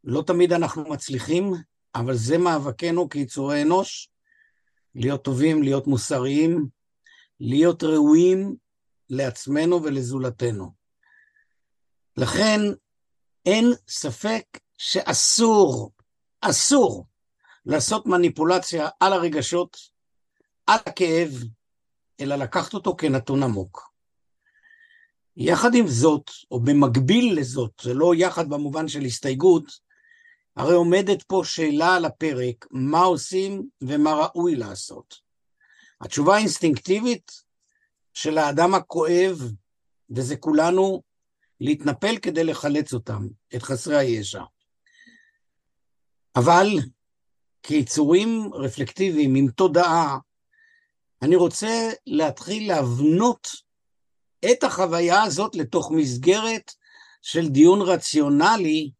[0.03, 1.53] לא תמיד אנחנו מצליחים,
[1.95, 4.09] אבל זה מאבקנו כיצורי אנוש,
[4.95, 6.67] להיות טובים, להיות מוסריים,
[7.39, 8.55] להיות ראויים
[9.09, 10.71] לעצמנו ולזולתנו.
[12.17, 12.59] לכן
[13.45, 14.43] אין ספק
[14.77, 15.91] שאסור,
[16.41, 17.05] אסור,
[17.65, 19.77] לעשות מניפולציה על הרגשות,
[20.67, 21.29] על הכאב,
[22.19, 23.93] אלא לקחת אותו כנתון עמוק.
[25.37, 29.63] יחד עם זאת, או במקביל לזאת, זה לא יחד במובן של הסתייגות,
[30.55, 35.15] הרי עומדת פה שאלה על הפרק, מה עושים ומה ראוי לעשות.
[36.01, 37.31] התשובה האינסטינקטיבית
[38.13, 39.41] של האדם הכואב,
[40.09, 41.01] וזה כולנו,
[41.61, 44.43] להתנפל כדי לחלץ אותם, את חסרי הישע.
[46.35, 46.67] אבל
[47.63, 50.17] כיצורים רפלקטיביים עם תודעה,
[51.21, 53.47] אני רוצה להתחיל להבנות
[54.51, 56.71] את החוויה הזאת לתוך מסגרת
[57.21, 58.91] של דיון רציונלי,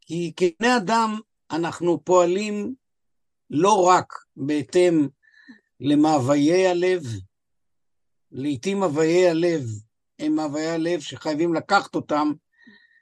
[0.00, 2.74] כי כבני אדם אנחנו פועלים
[3.50, 5.08] לא רק בהתאם
[5.80, 7.02] למאוויי הלב,
[8.32, 9.62] לעתים מאוויי הלב
[10.18, 12.32] הם מאוויי הלב שחייבים לקחת אותם,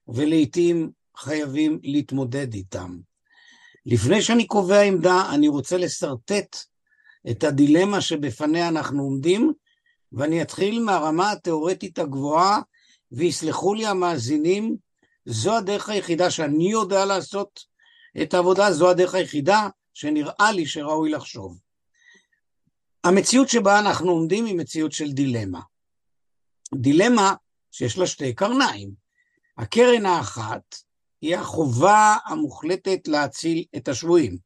[0.09, 3.08] ולעתים חייבים להתמודד איתם.
[3.91, 6.57] לפני שאני קובע עמדה, אני רוצה לשרטט
[7.31, 9.53] את הדילמה שבפניה אנחנו עומדים,
[10.13, 12.61] ואני אתחיל מהרמה התיאורטית הגבוהה,
[13.13, 14.77] ויסלחו לי המאזינים,
[15.25, 17.65] זו הדרך היחידה שאני יודע לעשות
[18.23, 21.59] את העבודה, זו הדרך היחידה שנראה לי שראוי לחשוב.
[23.05, 25.61] המציאות שבה אנחנו עומדים היא מציאות של דילמה.
[26.75, 27.35] דילמה
[27.71, 28.91] שיש לה שתי קרניים.
[29.59, 30.88] הקרן האחת
[31.21, 34.39] היא החובה המוחלטת להציל את השבויים.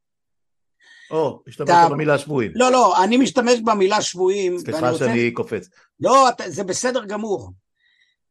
[1.11, 2.53] או, השתמשת במילה שבויים.
[2.55, 4.59] לא, לא, אני משתמש במילה שבויים.
[4.59, 5.35] סליחה שאני רוצה...
[5.35, 5.69] קופץ.
[6.01, 7.51] לא, זה בסדר גמור.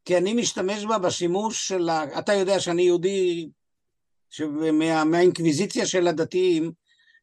[0.04, 2.18] כי אני משתמש בה בשימוש של ה...
[2.18, 3.48] אתה יודע שאני יהודי
[4.30, 6.72] שמה, מהאינקוויזיציה של הדתיים,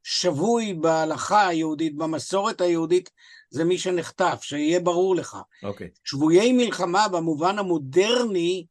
[0.03, 3.09] שבוי בהלכה היהודית, במסורת היהודית,
[3.49, 5.37] זה מי שנחטף, שיהיה ברור לך.
[5.63, 5.87] אוקיי.
[5.87, 5.99] Okay.
[6.03, 8.65] שבויי מלחמה במובן המודרני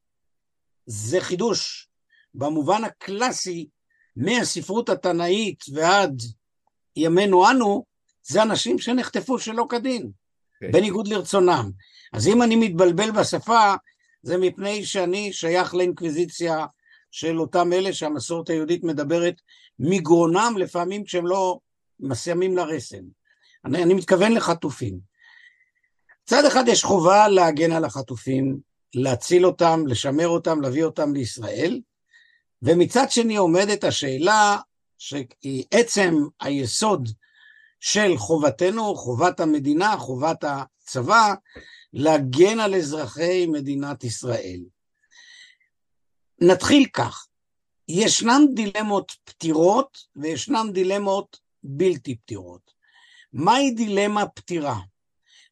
[0.87, 1.88] זה חידוש.
[2.35, 3.69] במובן הקלאסי,
[4.17, 6.23] מהספרות התנאית ועד
[6.97, 7.85] ימינו אנו,
[8.27, 10.61] זה אנשים שנחטפו שלא כדין, okay.
[10.61, 10.73] כן.
[10.73, 11.71] בניגוד לרצונם.
[12.13, 13.75] אז אם אני מתבלבל בשפה,
[14.23, 16.67] זה מפני שאני שייך לאינקוויזיציה
[17.11, 19.35] של אותם אלה שהמסורת היהודית מדברת
[19.79, 21.59] מגרונם, לפעמים כשהם לא
[22.01, 23.05] מסיימים לרסן.
[23.65, 24.99] אני, אני מתכוון לחטופים.
[26.25, 28.59] מצד אחד יש חובה להגן על החטופים,
[28.95, 31.81] להציל אותם, לשמר אותם, להביא אותם לישראל,
[32.63, 34.57] ומצד שני עומדת השאלה
[34.99, 37.09] שהיא עצם היסוד
[37.81, 41.35] של חובתנו, חובת המדינה, חובת הצבא,
[41.93, 44.61] להגן על אזרחי מדינת ישראל.
[46.41, 47.27] נתחיל כך,
[47.89, 52.71] ישנן דילמות פתירות וישנן דילמות בלתי פתירות.
[53.33, 54.79] מהי דילמה פתירה?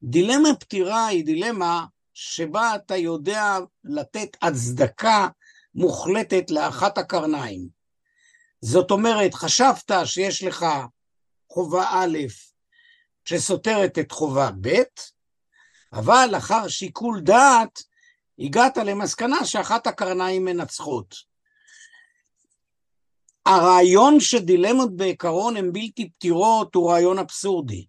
[0.03, 5.29] דילמה פתירה היא דילמה שבה אתה יודע לתת הצדקה
[5.77, 7.69] מוחלטת לאחת הקרניים.
[8.61, 10.67] זאת אומרת, חשבת שיש לך
[11.53, 12.19] חובה א'
[13.25, 14.83] שסותרת את חובה ב',
[15.93, 17.83] אבל לאחר שיקול דעת
[18.39, 21.15] הגעת למסקנה שאחת הקרניים מנצחות.
[23.47, 27.87] הרעיון שדילמות בעיקרון הן בלתי פתירות הוא רעיון אבסורדי.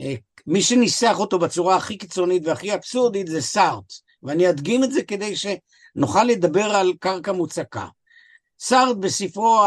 [0.00, 0.14] אה,
[0.46, 3.92] מי שניסח אותו בצורה הכי קיצונית והכי אבסורדית זה סארט,
[4.22, 7.86] ואני אדגים את זה כדי שנוכל לדבר על קרקע מוצקה.
[8.60, 9.60] סארט בספרו,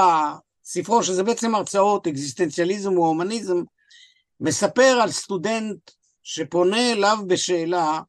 [0.64, 3.64] ספרו שזה בעצם הרצאות, אקזיסטנציאליזם והומניזם,
[4.40, 5.92] מספר על סטודנט
[6.24, 8.00] שפונה אליו בשאלה,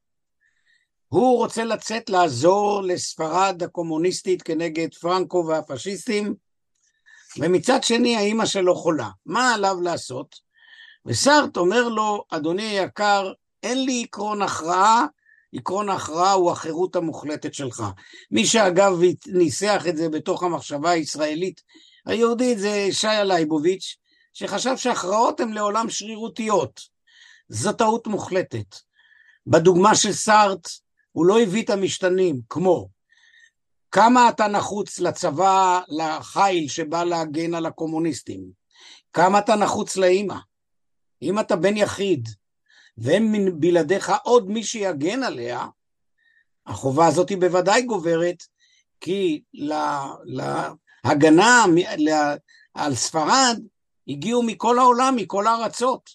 [1.08, 6.34] הוא רוצה לצאת לעזור לספרד הקומוניסטית כנגד פרנקו והפשיסטים,
[7.38, 9.08] ומצד שני האימא שלו חולה.
[9.26, 10.36] מה עליו לעשות?
[11.06, 13.32] וסארט אומר לו, אדוני היקר,
[13.62, 15.06] אין לי עקרון הכרעה,
[15.56, 17.84] עקרון ההכרעה הוא החירות המוחלטת שלך.
[18.30, 18.92] מי שאגב
[19.26, 21.62] ניסח את זה בתוך המחשבה הישראלית
[22.06, 23.96] היהודית זה שיה לייבוביץ',
[24.32, 26.80] שחשב שהכרעות הן לעולם שרירותיות.
[27.48, 28.76] זו טעות מוחלטת.
[29.46, 30.68] בדוגמה של סארט,
[31.12, 32.88] הוא לא הביא את המשתנים, כמו
[33.90, 38.44] כמה אתה נחוץ לצבא, לחיל שבא להגן על הקומוניסטים,
[39.12, 40.36] כמה אתה נחוץ לאימא.
[41.22, 42.28] אם אתה בן יחיד,
[42.98, 45.66] ואין בלעדיך עוד מי שיגן עליה,
[46.66, 48.42] החובה הזאת היא בוודאי גוברת,
[49.00, 49.42] כי
[51.04, 51.64] להגנה
[52.74, 53.60] על ספרד
[54.08, 56.10] הגיעו מכל העולם, מכל הארצות.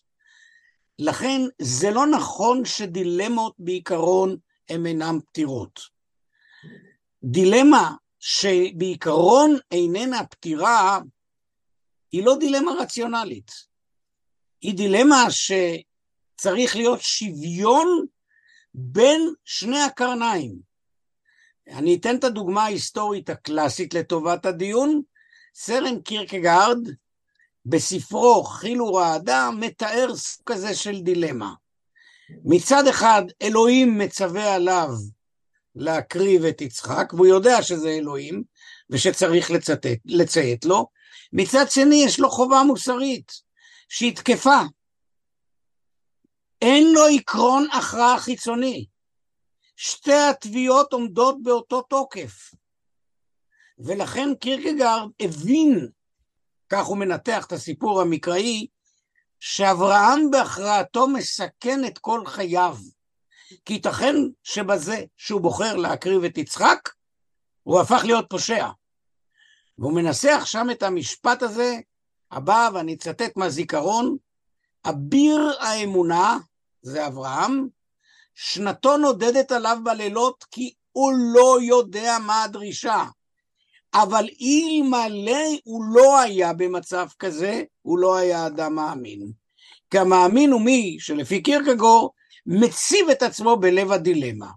[1.00, 4.38] לכן זה לא נכון שדילמות בעיקרון
[4.70, 5.80] הן אינן פתירות.
[7.24, 11.00] דילמה שבעיקרון איננה פתירה,
[12.12, 13.52] היא לא דילמה רציונלית.
[14.62, 15.32] היא דילמה
[16.42, 18.06] שצריך להיות שוויון
[18.74, 20.56] בין שני הקרניים.
[21.68, 25.02] אני אתן את הדוגמה ההיסטורית הקלאסית לטובת הדיון.
[25.56, 26.78] סרן קירקגרד
[27.66, 31.54] בספרו חיל ורעדה מתאר סוג כזה של דילמה.
[32.46, 34.90] מצד אחד אלוהים מצווה עליו
[35.76, 38.44] להקריב את יצחק, והוא יודע שזה אלוהים
[38.90, 40.88] ושצריך לצטט, לציית לו,
[41.34, 43.32] מצד שני יש לו חובה מוסרית
[43.90, 44.62] שהיא תקפה.
[46.62, 48.86] אין לו עקרון הכרעה חיצוני.
[49.76, 52.52] שתי התביעות עומדות באותו תוקף.
[53.80, 55.88] ולכן קירקגרד הבין,
[56.70, 58.68] כך הוא מנתח את הסיפור המקראי,
[59.40, 62.78] שאברהם בהכרעתו מסכן את כל חייו.
[63.66, 66.90] כי ייתכן שבזה שהוא בוחר להקריב את יצחק,
[67.64, 68.68] הוא הפך להיות פושע.
[69.78, 71.76] והוא מנסח שם את המשפט הזה,
[72.32, 74.18] הבא, ואני אצטט מהזיכרון,
[74.90, 76.38] אביר האמונה,
[76.82, 77.68] זה אברהם,
[78.36, 83.04] שנתו נודדת עליו בלילות כי הוא לא יודע מה הדרישה.
[83.94, 89.32] אבל אלמלא הוא לא היה במצב כזה, הוא לא היה אדם מאמין.
[89.92, 92.14] כי המאמין הוא מי שלפי קירקגור
[92.46, 94.48] מציב את עצמו בלב הדילמה.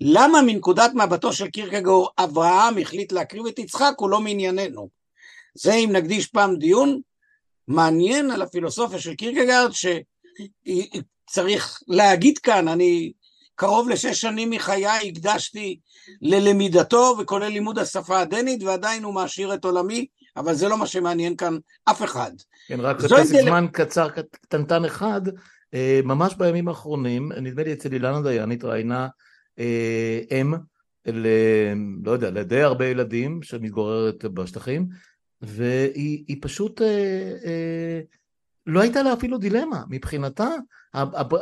[0.00, 4.88] למה מנקודת מבטו של קירקגור אברהם החליט להקריב את יצחק הוא לא מענייננו.
[5.54, 7.00] זה אם נקדיש פעם דיון
[7.68, 9.70] מעניין על הפילוסופיה של קירקגרד
[11.34, 13.12] שצריך להגיד כאן, אני
[13.54, 15.78] קרוב לשש שנים מחיי הקדשתי
[16.22, 21.36] ללמידתו וכולל לימוד השפה הדנית ועדיין הוא מעשיר את עולמי אבל זה לא מה שמעניין
[21.36, 22.30] כאם אף אחד.
[22.68, 23.42] כן, רק בפסק דל...
[23.42, 25.20] זמן קצר קטנטן אחד,
[25.74, 29.08] אה, ממש בימים האחרונים, נדמה לי אצל אילנה דיין התראיינה
[29.58, 30.54] אה, אם,
[31.06, 31.26] ל...
[32.04, 34.86] לא יודע, לדי הרבה ילדים שמתגוררת בשטחים,
[35.42, 38.00] והיא פשוט, אה,
[38.66, 40.48] לא הייתה לה אפילו דילמה, מבחינתה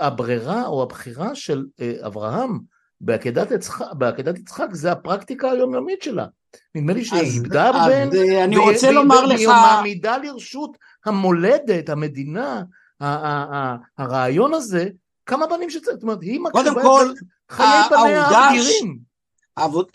[0.01, 1.65] הברירה או הבחירה של
[2.07, 2.59] אברהם
[3.01, 6.27] בעקדת יצחק, בעקדת יצחק זה הפרקטיקה היומיומית שלה.
[6.75, 8.03] נדמה לי שהיא איבדה הרבה,
[8.45, 9.37] אני רוצה לומר לך...
[9.37, 12.63] והיא מעמידה לרשות המולדת, המדינה,
[13.99, 14.89] הרעיון הזה,
[15.27, 17.13] כמה בנים שצריך, זאת אומרת, היא מקריבה כל,
[17.51, 18.99] חיי פניה האדירים.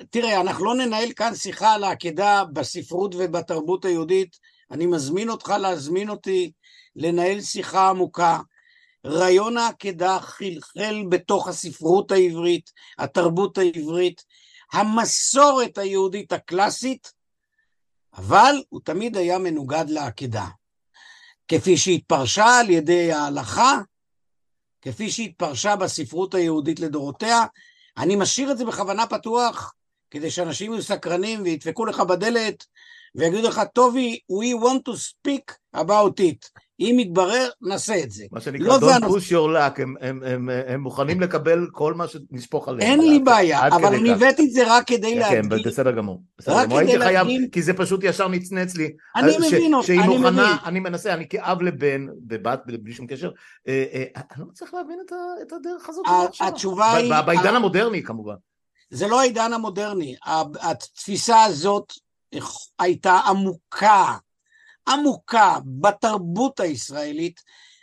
[0.10, 4.38] תראה, אנחנו לא ננהל כאן שיחה על העקדה בספרות ובתרבות היהודית,
[4.72, 6.52] אני מזמין אותך להזמין אותי
[6.98, 8.40] לנהל שיחה עמוקה.
[9.06, 14.24] רעיון העקדה חלחל בתוך הספרות העברית, התרבות העברית,
[14.74, 17.14] המסורת היהודית הקלאסית,
[18.14, 20.46] אבל הוא תמיד היה מנוגד לעקדה.
[21.48, 23.78] כפי שהתפרשה על ידי ההלכה,
[24.82, 27.46] כפי שהתפרשה בספרות היהודית לדורותיה,
[27.98, 29.74] אני משאיר את זה בכוונה פתוח,
[30.12, 32.66] כדי שאנשים יהיו סקרנים וידפקו לך בדלת
[33.16, 36.57] ויגידו לך, טובי, we want to speak about it.
[36.80, 38.26] אם יתברר, נעשה את זה.
[38.32, 42.06] מה שנקרא, לא don't push your luck, הם, הם, הם, הם מוכנים לקבל כל מה
[42.08, 42.92] שנשפוך עליהם.
[42.92, 45.64] אין לי בעיה, אבל אני הבאתי את זה רק כדי כן, להדגים.
[45.64, 46.22] כן, בסדר גמור.
[46.38, 48.92] בסדר גמור, הייתי חייב, כי זה פשוט ישר נצנץ לי.
[49.16, 50.44] אני מבין אותך, אני מבין.
[50.66, 53.32] אני מנסה, אני כאב לבן, בבת, בלי שום קשר,
[53.68, 55.00] אה, אה, אני לא מצליח להבין
[55.42, 56.06] את הדרך הזאת.
[56.40, 57.14] התשובה היא...
[57.26, 58.36] בעידן המודרני כמובן.
[58.90, 60.16] זה לא העידן המודרני,
[60.62, 61.94] התפיסה הזאת
[62.80, 64.18] הייתה עמוקה
[64.88, 67.42] עמוקה בתרבות הישראלית.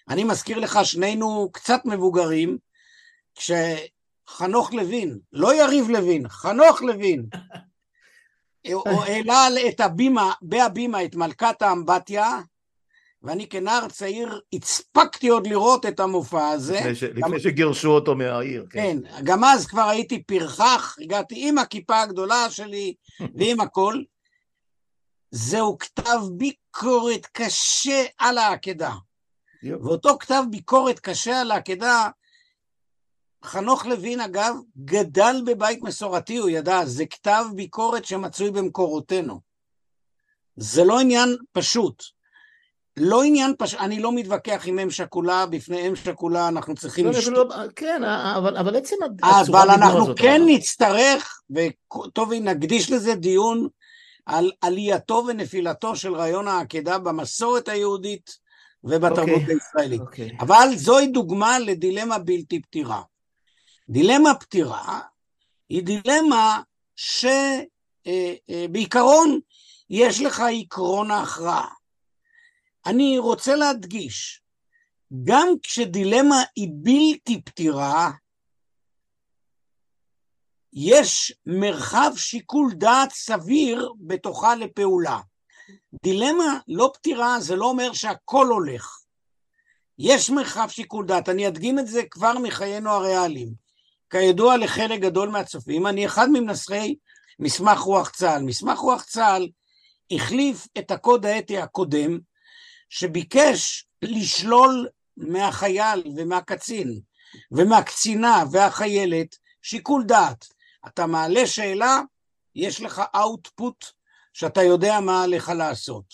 [0.08, 2.58] אני מזכיר לך, שנינו קצת מבוגרים,
[3.34, 7.26] כשחנוך לוין, לא יריב לוין, חנוך לוין,
[8.72, 12.40] הוא העלה את הבימה, בהבימה את מלכת האמבטיה,
[13.24, 16.74] ואני כנער צעיר הספקתי עוד לראות את המופע הזה.
[16.74, 18.66] לפני, ש, לפני שגירשו אותו מהעיר.
[18.70, 19.00] כן.
[19.02, 22.94] כן, גם אז כבר הייתי פרחח, הגעתי עם הכיפה הגדולה שלי
[23.36, 24.02] ועם הכל.
[25.36, 28.92] זהו כתב ביקורת קשה על העקדה.
[29.62, 32.08] ואותו כתב ביקורת קשה על העקדה,
[33.44, 39.40] חנוך לוין אגב גדל בבית מסורתי, הוא ידע, זה כתב ביקורת שמצוי במקורותינו.
[40.56, 42.02] זה לא עניין פשוט.
[42.96, 47.10] לא עניין פשוט, אני לא מתווכח עם אם שכולה, בפני אם שכולה אנחנו צריכים לא,
[47.10, 47.48] לשתות.
[47.50, 53.68] לא, כן, אבל, אבל עצם הצורה אבל אנחנו כן נצטרך, וטוב, נקדיש לזה דיון
[54.26, 58.38] על עלייתו ונפילתו של רעיון העקדה במסורת היהודית
[58.84, 59.40] ובתרבות okay.
[59.40, 59.54] אוקיי.
[59.54, 60.00] הישראלית.
[60.00, 60.04] Okay.
[60.04, 60.36] אוקיי.
[60.40, 63.02] אבל זוהי דוגמה לדילמה בלתי פתירה.
[63.88, 65.00] דילמה פתירה
[65.68, 66.62] היא דילמה
[68.06, 69.36] שבעיקרון אה,
[69.90, 71.68] יש לך עקרון ההכרעה.
[72.86, 74.42] אני רוצה להדגיש,
[75.24, 78.10] גם כשדילמה היא בלתי פתירה,
[80.74, 85.20] יש מרחב שיקול דעת סביר בתוכה לפעולה.
[86.02, 88.98] דילמה לא פתירה זה לא אומר שהכל הולך.
[89.98, 93.52] יש מרחב שיקול דעת, אני אדגים את זה כבר מחיינו הריאליים.
[94.10, 96.94] כידוע לחלק גדול מהצופים, אני אחד ממנסחי
[97.38, 98.42] מסמך רוח צה"ל.
[98.42, 99.48] מסמך רוח צה"ל
[100.10, 102.18] החליף את הקוד האתי הקודם,
[102.88, 107.00] שביקש לשלול מהחייל ומהקצין
[107.52, 110.53] ומהקצינה והחיילת שיקול דעת.
[110.86, 112.00] אתה מעלה שאלה,
[112.54, 113.84] יש לך אאוטפוט
[114.32, 116.04] שאתה יודע מה עליך לעשות.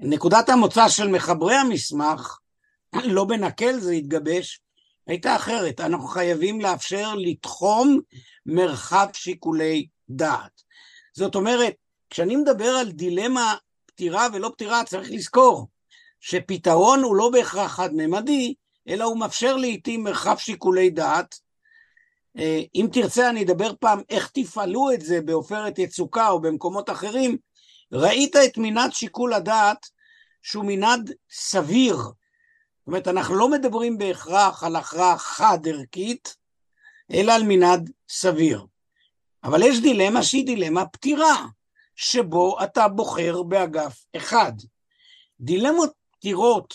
[0.00, 2.38] נקודת המוצא של מחברי המסמך,
[3.04, 4.60] לא בנקל זה התגבש,
[5.06, 5.80] הייתה אחרת.
[5.80, 8.00] אנחנו חייבים לאפשר לתחום
[8.46, 10.62] מרחב שיקולי דעת.
[11.12, 11.74] זאת אומרת,
[12.10, 13.54] כשאני מדבר על דילמה
[13.86, 15.68] פתירה ולא פתירה, צריך לזכור
[16.20, 18.54] שפתרון הוא לא בהכרח חד-ממדי,
[18.88, 21.43] אלא הוא מאפשר לעיתים מרחב שיקולי דעת.
[22.38, 27.36] אה, אם תרצה, אני אדבר פעם איך תפעלו את זה בעופרת יצוקה או במקומות אחרים.
[27.92, 29.86] ראית את מנעד שיקול הדעת
[30.42, 31.96] שהוא מנעד סביר.
[31.96, 36.36] זאת אומרת, אנחנו לא מדברים בהכרח על הכרעה חד-ערכית,
[37.12, 38.66] אלא על מנעד סביר.
[39.44, 41.46] אבל יש דילמה שהיא דילמה פתירה,
[41.96, 44.52] שבו אתה בוחר באגף אחד.
[45.40, 46.74] דילמות פתירות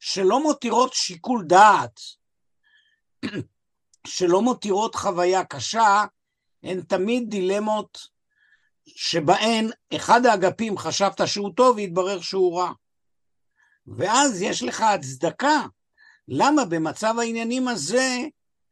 [0.00, 2.00] שלא מותירות שיקול דעת,
[4.06, 6.04] שלא מותירות חוויה קשה,
[6.62, 7.98] הן תמיד דילמות
[8.86, 12.72] שבהן אחד האגפים חשבת שהוא טוב והתברר שהוא רע.
[13.86, 15.62] ואז יש לך הצדקה
[16.28, 18.18] למה במצב העניינים הזה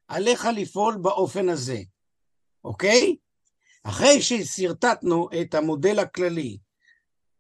[0.09, 1.79] עליך לפעול באופן הזה,
[2.65, 3.17] אוקיי?
[3.85, 6.59] אחרי ששרטטנו את המודל הכללי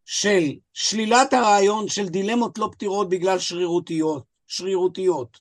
[0.05, 5.40] של שלילת הרעיון של דילמות לא פתירות בגלל שרירותיות, שרירותיות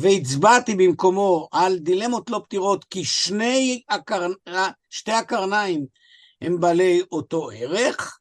[0.00, 4.26] והצבעתי במקומו על דילמות לא פתירות כי שני הקר...
[4.90, 5.86] שתי הקרניים
[6.40, 8.18] הם בעלי אותו ערך,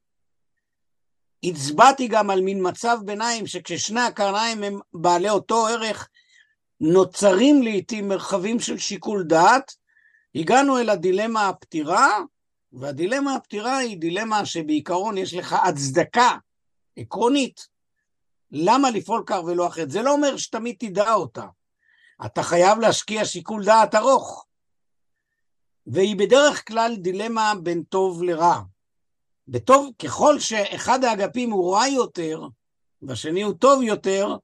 [1.44, 6.10] הצבעתי גם על מין מצב ביניים שכששני הקרניים הם בעלי אותו ערך,
[6.82, 9.76] נוצרים לעיתים מרחבים של שיקול דעת,
[10.36, 12.20] הגענו אל הדילמה הפתירה,
[12.74, 16.38] והדילמה הפתירה היא דילמה שבעיקרון יש לך הצדקה
[16.98, 17.68] עקרונית
[18.52, 19.92] למה לפעול כך ולא אחרת.
[19.92, 21.46] זה לא אומר שתמיד תדע אותה.
[22.26, 24.46] אתה חייב להשקיע שיקול דעת ארוך.
[25.88, 28.62] והיא בדרך כלל דילמה בין טוב לרע.
[29.48, 32.42] בטוב, ככל שאחד האגפים הוא רע יותר,
[33.02, 34.36] והשני הוא טוב יותר,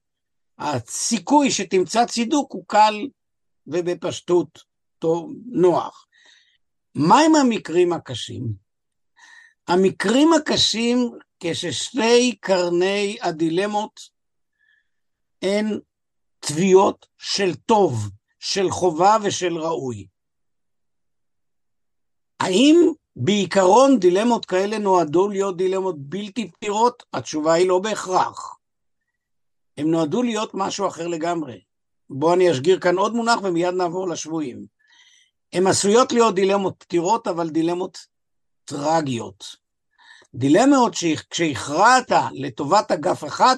[0.58, 3.08] הסיכוי שתמצא צידוק הוא קל
[3.68, 4.60] ובפשטות
[5.00, 6.08] טוב, נוח.
[6.96, 8.54] מהם המקרים הקשים?
[9.68, 14.00] המקרים הקשים כששתי קרני הדילמות
[15.42, 15.80] הן
[16.46, 20.08] תביעות של טוב, של חובה ושל ראוי.
[22.40, 27.04] האם בעיקרון דילמות כאלה נועדו להיות דילמות בלתי פתירות?
[27.14, 28.56] התשובה היא לא בהכרח.
[29.78, 31.62] הם נועדו להיות משהו אחר לגמרי.
[32.10, 34.66] בואו אני אשגיר כאן עוד מונח ומיד נעבור לשבויים.
[35.54, 37.98] הן עשויות להיות דילמות פתירות, אבל דילמות
[38.66, 39.56] טרגיות.
[40.36, 43.56] דילמות שכשהכרעת לטובת אגף אחד,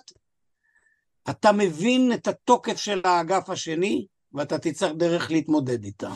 [1.29, 6.09] אתה מבין את התוקף של האגף השני, ואתה תצטרך דרך להתמודד איתה.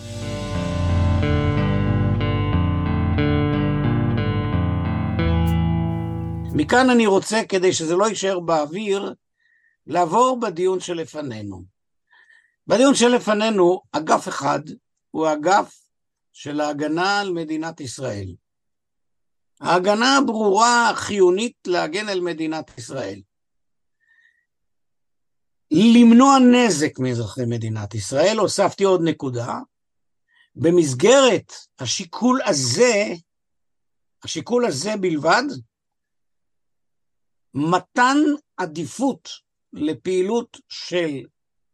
[6.54, 9.14] מכאן אני רוצה, כדי שזה לא יישאר באוויר,
[9.88, 11.64] לעבור בדיון שלפנינו.
[12.68, 14.60] בדיון שלפנינו, אגף אחד
[15.12, 15.76] הוא האגף
[16.34, 18.36] של ההגנה על מדינת ישראל.
[19.62, 23.22] ההגנה הברורה, חיונית להגן על מדינת ישראל.
[25.72, 29.60] למנוע נזק מאזרחי מדינת ישראל, הוספתי עוד נקודה,
[30.56, 33.04] במסגרת השיקול הזה,
[34.24, 35.44] השיקול הזה בלבד,
[37.54, 38.18] מתן
[38.58, 39.30] עדיפות
[39.74, 41.26] לפעילות של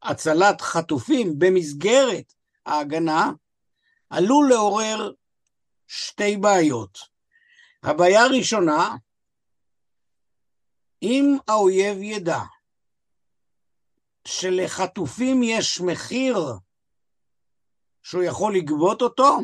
[0.03, 2.33] הצלת חטופים במסגרת
[2.65, 3.31] ההגנה
[4.09, 5.11] עלול לעורר
[5.87, 6.97] שתי בעיות.
[7.83, 8.95] הבעיה הראשונה,
[11.01, 12.39] אם האויב ידע
[14.27, 16.37] שלחטופים יש מחיר
[18.03, 19.37] שהוא יכול לגבות אותו,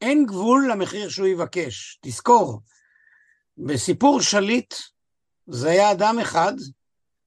[0.00, 1.98] אין גבול למחיר שהוא יבקש.
[2.02, 2.60] תזכור,
[3.58, 4.74] בסיפור שליט
[5.46, 6.52] זה היה אדם אחד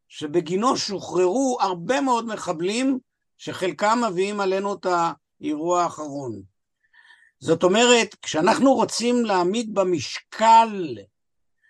[0.07, 2.99] שבגינו שוחררו הרבה מאוד מחבלים
[3.37, 6.41] שחלקם מביאים עלינו את האירוע האחרון.
[7.39, 10.97] זאת אומרת, כשאנחנו רוצים להעמיד במשקל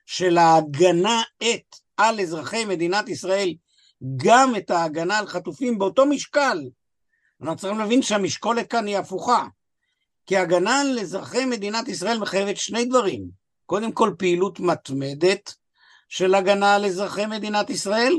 [0.05, 3.53] של ההגנה את על אזרחי מדינת ישראל
[4.17, 6.69] גם את ההגנה על חטופים באותו משקל.
[7.41, 9.47] אנחנו צריכים להבין שהמשקולת כאן היא הפוכה.
[10.25, 13.29] כי הגנה על אזרחי מדינת ישראל מחייבת שני דברים.
[13.65, 15.55] קודם כל פעילות מתמדת
[16.09, 18.13] של הגנה על אזרחי מדינת ישראל,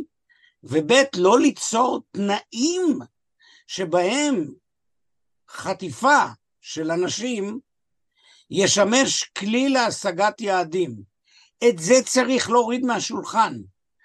[0.64, 2.98] וב' לא ליצור תנאים
[3.66, 4.54] שבהם
[5.48, 6.24] חטיפה
[6.60, 7.60] של אנשים
[8.50, 10.96] ישמש כלי להשגת יעדים.
[11.68, 13.58] את זה צריך להוריד מהשולחן.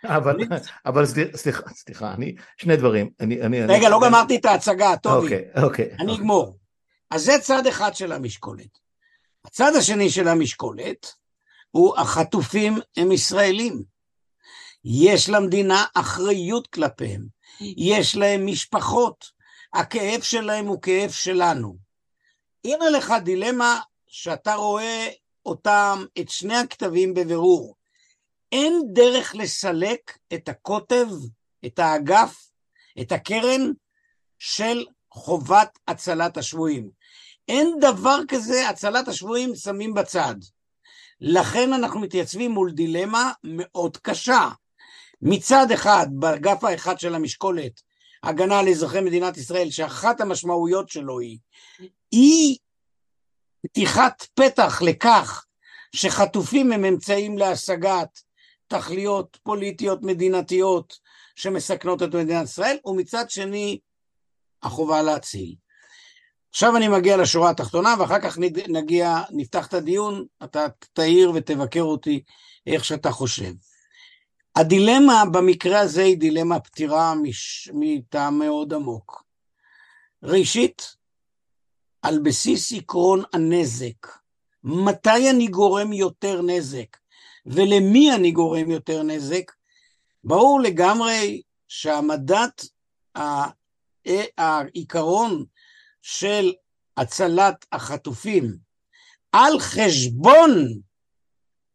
[0.06, 0.38] אבל,
[0.86, 3.10] אבל סליחה, סליחה, אני, שני דברים.
[3.20, 4.06] אני, אני, רגע, אני, לא אני...
[4.06, 5.26] גמרתי את ההצגה, טובי.
[5.26, 5.90] אוקיי, אוקיי.
[6.00, 6.58] אני אגמור.
[7.12, 8.80] אז זה צד אחד של המשקולת.
[9.46, 11.14] הצד השני של המשקולת
[11.72, 13.84] הוא החטופים הם ישראלים.
[14.84, 17.28] יש למדינה אחריות כלפיהם,
[17.62, 19.26] יש להם משפחות,
[19.74, 21.78] הכאב שלהם הוא כאב שלנו.
[22.66, 25.10] הנה לך דילמה שאתה רואה
[25.46, 27.76] אותם, את שני הכתבים בבירור.
[28.52, 31.08] אין דרך לסלק את הקוטב,
[31.66, 32.50] את האגף,
[33.02, 33.72] את הקרן
[34.40, 36.90] של חובת הצלת השבויים.
[37.48, 40.36] אין דבר כזה, הצלת השבויים שמים בצד.
[41.22, 44.50] לכן אנחנו מתייצבים מול דילמה מאוד קשה.
[45.22, 47.82] מצד אחד, באגף האחד של המשקולת,
[48.24, 51.38] הגנה על אזרחי מדינת ישראל, שאחת המשמעויות שלו היא,
[52.12, 52.58] היא
[53.62, 55.46] פתיחת פתח לכך
[55.96, 58.22] שחטופים הם אמצעים להשגת
[58.68, 61.00] תכליות פוליטיות מדינתיות
[61.36, 63.80] שמסכנות את מדינת ישראל, ומצד שני,
[64.64, 65.56] החובה להציל.
[66.50, 68.38] עכשיו אני מגיע לשורה התחתונה, ואחר כך
[68.68, 72.24] נגיע, נפתח את הדיון, אתה תעיר ותבקר אותי
[72.68, 73.52] איך שאתה חושב.
[74.56, 77.70] הדילמה במקרה הזה היא דילמה פתירה מש...
[77.74, 79.24] מטעם מאוד עמוק.
[80.24, 80.96] ראשית,
[82.02, 84.08] על בסיס עקרון הנזק,
[84.64, 86.98] מתי אני גורם יותר נזק
[87.48, 89.52] ולמי אני גורם יותר נזק,
[90.24, 92.66] ברור לגמרי שהעמדת
[94.38, 95.46] העיקרון
[96.02, 96.54] של
[96.98, 98.58] הצלת החטופים
[99.32, 100.52] על חשבון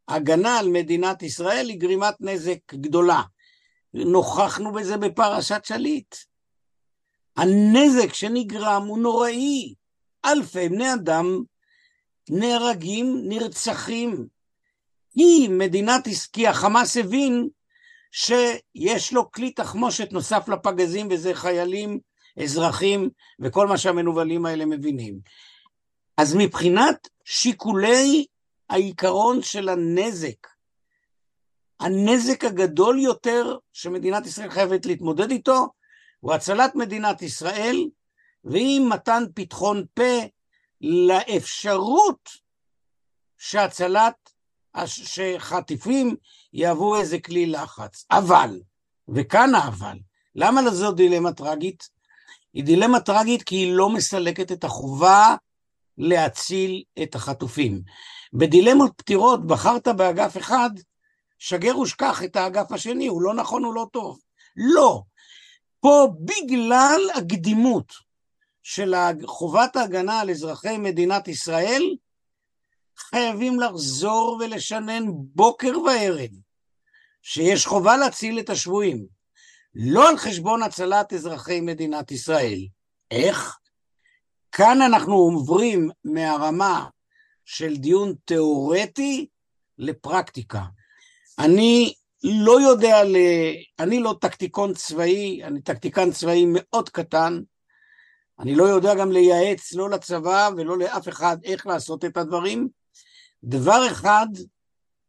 [0.08, 3.22] הגנה על מדינת ישראל היא גרימת נזק גדולה.
[3.94, 6.16] נוכחנו בזה בפרשת שליט.
[7.36, 9.74] הנזק שנגרם הוא נוראי.
[10.24, 11.42] אלפי בני אדם
[12.30, 14.26] נהרגים, נרצחים.
[15.14, 17.48] היא מדינת, כי החמאס הבין
[18.12, 21.98] שיש לו כלי תחמושת נוסף לפגזים וזה חיילים,
[22.42, 23.10] אזרחים
[23.40, 25.18] וכל מה שהמנוולים האלה מבינים.
[26.16, 28.26] אז מבחינת שיקולי
[28.70, 30.46] העיקרון של הנזק,
[31.80, 35.68] הנזק הגדול יותר שמדינת ישראל חייבת להתמודד איתו
[36.20, 37.88] הוא הצלת מדינת ישראל
[38.44, 40.18] ועם מתן פתחון פה
[40.80, 42.28] לאפשרות
[43.38, 44.31] שהצלת,
[44.86, 46.16] שחטיפים
[46.52, 48.06] יהוו איזה כלי לחץ.
[48.10, 48.60] אבל,
[49.08, 49.98] וכאן האבל,
[50.34, 51.88] למה לזו דילמה טרגית?
[52.52, 55.34] היא דילמה טרגית כי היא לא מסלקת את החובה
[55.98, 57.82] להציל את החטופים.
[58.32, 60.70] בדילמות פתירות בחרת באגף אחד,
[61.38, 64.18] שגר ושכח את האגף השני, הוא לא נכון, הוא לא טוב.
[64.56, 65.02] לא.
[65.80, 67.92] פה בגלל הקדימות
[68.62, 68.94] של
[69.24, 71.82] חובת ההגנה על אזרחי מדינת ישראל,
[72.96, 76.30] חייבים לחזור ולשנן בוקר וערב
[77.22, 79.06] שיש חובה להציל את השבויים,
[79.74, 82.58] לא על חשבון הצלת אזרחי מדינת ישראל.
[83.10, 83.58] איך?
[84.52, 86.86] כאן אנחנו עוברים מהרמה
[87.44, 89.26] של דיון תיאורטי
[89.78, 90.62] לפרקטיקה.
[91.38, 93.16] אני לא יודע, ל...
[93.78, 97.40] אני לא טקטיקון צבאי, אני טקטיקן צבאי מאוד קטן,
[98.38, 102.68] אני לא יודע גם לייעץ לא לצבא ולא לאף אחד איך לעשות את הדברים.
[103.44, 104.26] דבר אחד,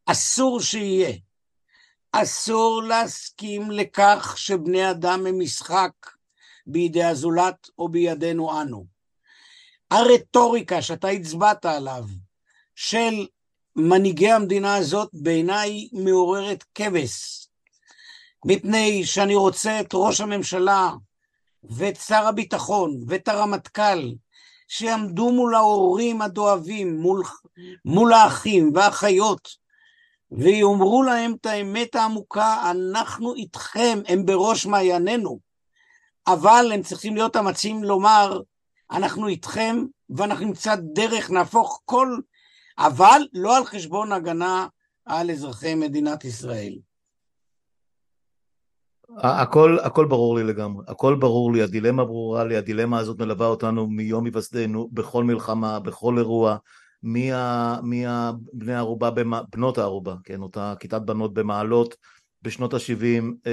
[0.06, 1.16] אסור שיהיה.
[2.12, 5.92] אסור להסכים לכך שבני אדם הם משחק
[6.68, 8.86] בידי הזולת או בידינו אנו.
[9.92, 12.04] הרטוריקה שאתה הצבעת עליו,
[12.76, 13.28] של
[13.76, 17.48] מנהיגי המדינה הזאת, בעיניי מעוררת כבש.
[18.46, 20.92] מפני שאני רוצה את ראש הממשלה
[21.64, 24.14] ואת שר הביטחון ואת הרמטכ"ל
[24.76, 27.24] שיעמדו מול ההורים הדואבים, מול,
[27.86, 29.50] מול האחים והאחיות,
[30.32, 35.40] ויאמרו להם את האמת העמוקה, אנחנו איתכם, הם בראש מעיינינו,
[36.28, 38.42] אבל הם צריכים להיות אמצים לומר,
[38.92, 42.20] אנחנו איתכם ואנחנו נמצא דרך, נהפוך כל,
[42.78, 44.68] אבל לא על חשבון הגנה
[45.06, 46.74] על אזרחי מדינת ישראל.
[49.18, 53.88] הכל, הכל ברור לי לגמרי, הכל ברור לי, הדילמה ברורה לי, הדילמה הזאת מלווה אותנו
[53.88, 56.58] מיום היווסדנו, בכל מלחמה, בכל אירוע,
[57.04, 57.32] מי,
[58.06, 59.10] הבני הערובה,
[59.54, 61.96] בנות הערובה, כן, אותה כיתת בנות במעלות,
[62.42, 63.50] בשנות ה-70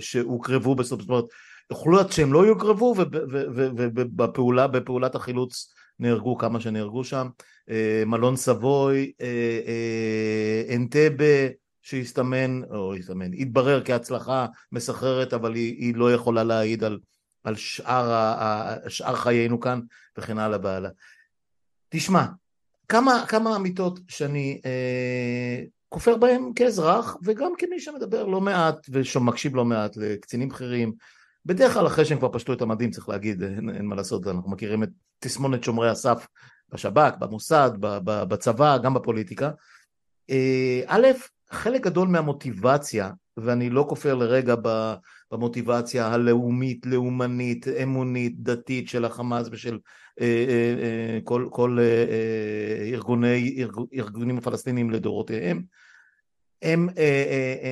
[0.00, 1.24] שהוקרבו בסוף, זאת אומרת,
[1.72, 7.28] יכולו להיות שהם לא יוקרבו ובפעולה, בפעולת החילוץ נהרגו כמה שנהרגו שם,
[8.06, 9.12] מלון סבוי,
[10.74, 11.48] אנטבה
[11.84, 16.98] שהסתמן, או הסתמן, התברר כהצלחה מסחררת אבל היא, היא לא יכולה להעיד על,
[17.44, 19.80] על שאר, ה, שאר חיינו כאן
[20.18, 20.90] וכן הלאה והלאה.
[21.88, 22.24] תשמע,
[22.88, 29.64] כמה, כמה אמיתות שאני אה, כופר בהן כאזרח וגם כמי שמדבר לא מעט ומקשיב לא
[29.64, 30.92] מעט לקצינים בכירים
[31.46, 34.50] בדרך כלל אחרי שהם כבר פשטו את המדים צריך להגיד אין, אין מה לעשות אנחנו
[34.50, 36.26] מכירים את תסמונת שומרי הסף
[36.72, 37.70] בשב"כ, במוסד,
[38.04, 39.50] בצבא, גם בפוליטיקה
[40.30, 41.06] אה, א',
[41.54, 44.54] חלק גדול מהמוטיבציה ואני לא כופר לרגע
[45.32, 49.78] במוטיבציה הלאומית, לאומנית, אמונית, דתית של החמאס ושל
[50.20, 51.78] אה, אה, אה, כל, כל
[52.92, 55.62] ארגוני, ארגונים הפלסטינים לדורותיהם
[56.62, 56.88] הם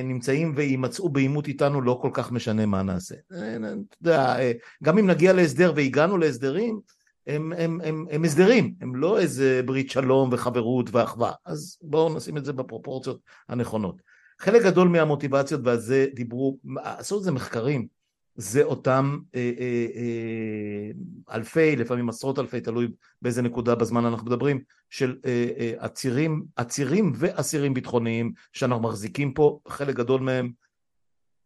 [0.03, 3.15] נמצאים ויימצאו בעימות איתנו לא כל כך משנה מה נעשה.
[3.27, 4.35] אתה יודע,
[4.83, 6.79] גם אם נגיע להסדר והגענו להסדרים
[7.27, 12.37] הם, הם, הם, הם הסדרים, הם לא איזה ברית שלום וחברות ואחווה, אז בואו נשים
[12.37, 13.19] את זה בפרופורציות
[13.49, 14.01] הנכונות.
[14.39, 17.87] חלק גדול מהמוטיבציות ועל זה דיברו, עשו את זה מחקרים,
[18.35, 22.87] זה אותם אה, אה, אה, אלפי, לפעמים עשרות אלפי, תלוי
[23.21, 25.73] באיזה נקודה בזמן אנחנו מדברים, של אה, אה,
[26.55, 30.51] עצירים, ואסירים ביטחוניים שאנחנו מחזיקים פה, חלק גדול מהם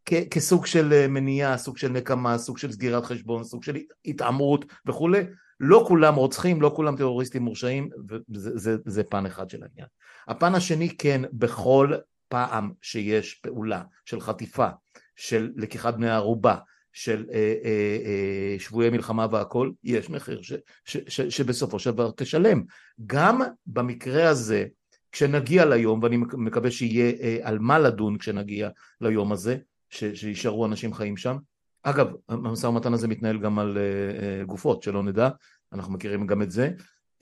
[0.05, 4.65] כ- כסוג של אה, מניעה, סוג של נקמה, סוג של סגירת חשבון, סוג של התעמרות
[4.85, 5.19] וכולי,
[5.59, 9.87] לא כולם רוצחים, לא כולם טרוריסטים מורשעים, וזה זה, זה פן אחד של העניין.
[10.27, 11.93] הפן השני כן, בכל
[12.27, 14.67] פעם שיש פעולה של חטיפה,
[15.15, 16.55] של לקיחת בני ערובה,
[16.93, 20.53] של אה, אה, אה, שבויי מלחמה והכל, יש מחיר ש,
[20.85, 22.63] ש, ש, שבסופו של דבר תשלם.
[23.05, 24.65] גם במקרה הזה,
[25.11, 28.69] כשנגיע ליום, ואני מקווה שיהיה אה, על מה לדון כשנגיע
[29.01, 29.57] ליום הזה,
[29.89, 31.37] שישארו אנשים חיים שם.
[31.83, 35.29] אגב, המשא ומתן הזה מתנהל גם על אה, אה, גופות, שלא נדע,
[35.73, 36.71] אנחנו מכירים גם את זה.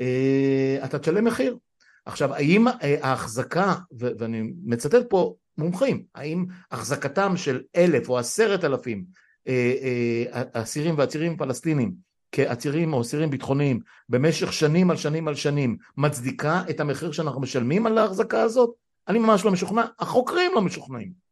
[0.01, 1.58] אה, אתה תשלם מחיר,
[2.06, 2.68] עכשיו, האם
[3.01, 9.06] ההחזקה, ואני מצטט פה מומחים, האם החזקתם של אלף או עשרת אלפים
[10.53, 11.93] אסירים ועצירים פלסטינים
[12.32, 13.80] כעצירים או אסירים ביטחוניים
[14.10, 18.70] במשך שנים על שנים על שנים מצדיקה את המחיר שאנחנו משלמים על ההחזקה הזאת?
[19.08, 21.24] אני ממש לא משוכנע, החוקרים לא משוכנעים.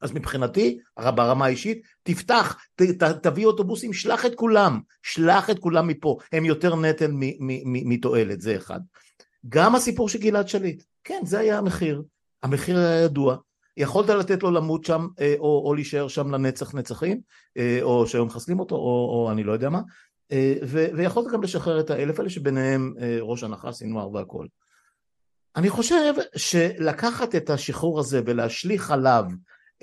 [0.00, 5.86] אז מבחינתי, ברמה האישית, תפתח, ת, ת, תביא אוטובוסים, שלח את כולם, שלח את כולם
[5.86, 7.10] מפה, הם יותר נטל
[7.64, 8.80] מתועלת, זה אחד.
[9.48, 12.02] גם הסיפור של גלעד שליט, כן, זה היה המחיר,
[12.42, 13.36] המחיר היה ידוע,
[13.76, 17.20] יכולת לתת לו למות שם אה, או, או להישאר שם לנצח נצחים,
[17.56, 19.80] אה, או שהיו מחסלים אותו, או, או אני לא יודע מה,
[20.32, 24.46] אה, ו, ויכולת גם לשחרר את האלף האלה שביניהם ראש הנחש, סינואר והכל.
[25.56, 29.24] אני חושב שלקחת את השחרור הזה ולהשליך עליו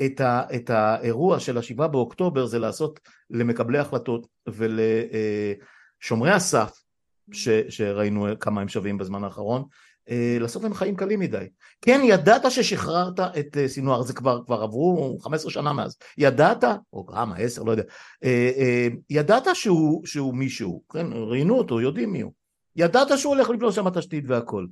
[0.06, 6.84] את, ה, את האירוע של השבעה באוקטובר זה לעשות למקבלי החלטות ולשומרי הסף
[7.32, 9.64] ש, שראינו כמה הם שווים בזמן האחרון,
[10.10, 11.46] אה, לעשות להם חיים קלים מדי.
[11.82, 17.06] כן, ידעת ששחררת את אה, סינואר, זה כבר, כבר עברו 15 שנה מאז, ידעת, או
[17.06, 17.84] כמה, 10, לא יודע,
[18.24, 22.32] אה, ידעת שהוא, שהוא מישהו, כן, ראיינו אותו, יודעים מי הוא,
[22.76, 24.66] ידעת שהוא הולך לבנות שם תשתית והכל,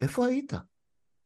[0.00, 0.52] איפה היית?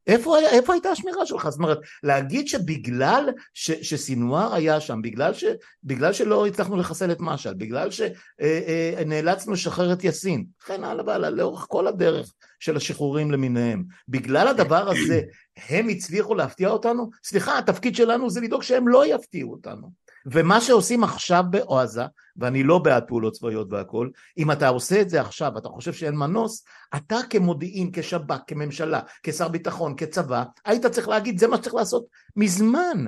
[0.06, 1.48] איפה, איפה הייתה השמירה שלך?
[1.48, 5.44] זאת אומרת, להגיד שבגלל ש, שסינואר היה שם, בגלל, ש,
[5.84, 11.66] בגלל שלא הצלחנו לחסל את משעל, בגלל שנאלצנו לשחרר את יאסין, וכן הלאה והלאה, לאורך
[11.68, 15.22] כל הדרך של השחרורים למיניהם, בגלל הדבר הזה
[15.68, 17.10] הם הצליחו להפתיע אותנו?
[17.24, 20.03] סליחה, התפקיד שלנו זה לדאוג שהם לא יפתיעו אותנו.
[20.26, 22.02] ומה שעושים עכשיו בעזה,
[22.36, 24.08] ואני לא בעד פעולות צבאיות והכל,
[24.38, 26.64] אם אתה עושה את זה עכשיו, אתה חושב שאין מנוס,
[26.96, 32.04] אתה כמודיעין, כשב"כ, כממשלה, כשר ביטחון, כצבא, היית צריך להגיד זה מה שצריך לעשות
[32.36, 33.06] מזמן.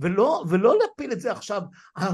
[0.00, 1.62] ולא, ולא להפיל את זה עכשיו,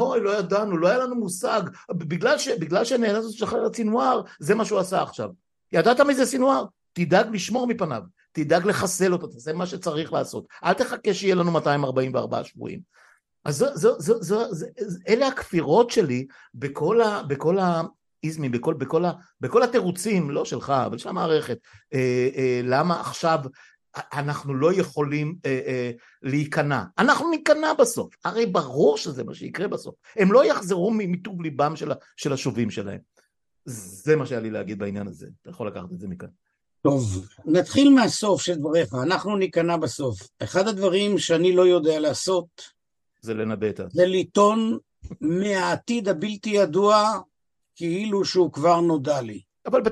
[0.01, 4.55] אוי לא ידענו, לא היה לנו מושג, בגלל, ש, בגלל שנאלצנו לשחרר את סינואר, זה
[4.55, 5.31] מה שהוא עשה עכשיו.
[5.73, 6.65] ידעת מי זה סינואר?
[6.93, 8.03] תדאג לשמור מפניו,
[8.33, 10.47] תדאג לחסל אותו, תעשה מה שצריך לעשות.
[10.65, 12.81] אל תחכה שיהיה לנו 244 שבויים.
[13.45, 14.67] אז זו, זו, זו, זו, זו,
[15.09, 20.99] אלה הכפירות שלי בכל, ה, בכל האיזמים, בכל, בכל, ה, בכל התירוצים, לא שלך, אבל
[20.99, 21.59] של המערכת,
[21.95, 23.39] אה, אה, למה עכשיו
[23.97, 25.91] אנחנו לא יכולים אה, אה,
[26.23, 26.83] להיכנע.
[26.99, 29.95] אנחנו ניכנע בסוף, הרי ברור שזה מה שיקרה בסוף.
[30.17, 32.99] הם לא יחזרו מטוב ליבם של, של השובים שלהם.
[33.65, 36.29] זה מה שהיה לי להגיד בעניין הזה, אתה יכול לקחת את זה מכאן.
[36.83, 40.29] טוב, נתחיל מהסוף של דבריך, אנחנו ניכנע בסוף.
[40.43, 42.63] אחד הדברים שאני לא יודע לעשות,
[43.25, 44.79] זה לנבא את זה לטעון
[45.21, 47.19] מהעתיד הבלתי ידוע
[47.77, 49.41] כאילו שהוא כבר נודע לי.
[49.67, 49.83] אבל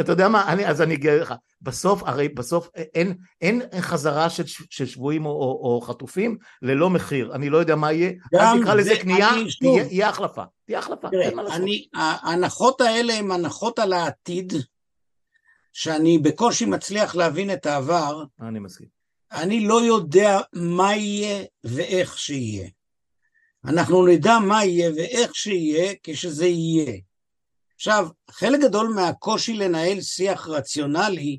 [0.00, 4.42] אתה יודע מה, אני, אז אני אגיד לך, בסוף, הרי בסוף אין, אין חזרה של,
[4.46, 8.74] של שבויים או, או, או חטופים ללא מחיר, אני לא יודע מה יהיה, אז נקרא
[8.74, 9.28] לזה קנייה,
[9.60, 14.52] תהיה, החלפה, תהיה החלפה, תראה, אני, ההנחות האלה הן הנחות על העתיד,
[15.72, 18.24] שאני בקושי מצליח להבין את העבר.
[18.40, 18.95] אני מסכים.
[19.32, 22.68] אני לא יודע מה יהיה ואיך שיהיה.
[23.64, 27.00] אנחנו נדע מה יהיה ואיך שיהיה כשזה יהיה.
[27.74, 31.38] עכשיו, חלק גדול מהקושי לנהל שיח רציונלי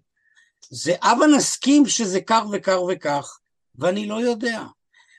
[0.69, 3.37] זה הבה נסכים שזה כך וכך וכך,
[3.75, 4.63] ואני לא יודע.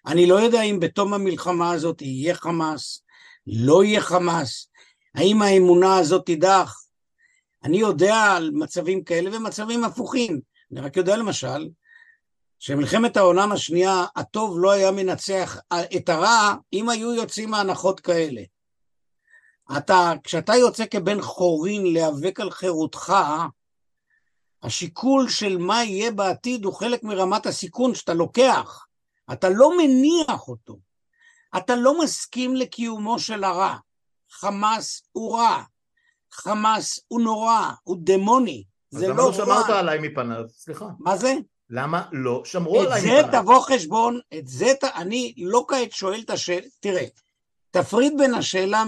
[0.06, 3.02] אני לא יודע אם בתום המלחמה הזאת יהיה חמאס,
[3.46, 4.68] לא יהיה חמאס,
[5.14, 6.82] האם האמונה הזאת תידח.
[7.64, 10.40] אני יודע על מצבים כאלה ומצבים הפוכים.
[10.72, 11.68] אני רק יודע למשל,
[12.58, 15.58] שמלחמת העולם השנייה, הטוב לא היה מנצח
[15.96, 18.42] את הרע אם היו יוצאים מהנחות כאלה.
[19.76, 23.14] אתה, כשאתה יוצא כבן חורין להיאבק על חירותך,
[24.62, 28.84] השיקול של מה יהיה בעתיד הוא חלק מרמת הסיכון שאתה לוקח.
[29.32, 30.78] אתה לא מניח אותו.
[31.56, 33.76] אתה לא מסכים לקיומו של הרע.
[34.30, 35.62] חמאס הוא רע.
[36.32, 38.64] חמאס הוא נורא, הוא דמוני.
[38.90, 39.28] זה לא רע.
[39.28, 40.44] אז למה לא שמרת עליי מפניו?
[40.48, 40.86] סליחה.
[40.98, 41.34] מה זה?
[41.70, 42.98] למה לא שמרו עליי?
[42.98, 44.84] את זה תבוא חשבון, את זה ת...
[44.84, 47.04] אני לא כעת שואל את השאלה, תראה,
[47.70, 48.84] תפריד בין השאלה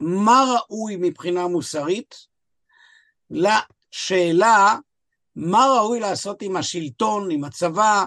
[0.00, 2.14] מה ראוי מבחינה מוסרית
[3.30, 4.76] לשאלה
[5.36, 8.04] מה ראוי לעשות עם השלטון, עם הצבא,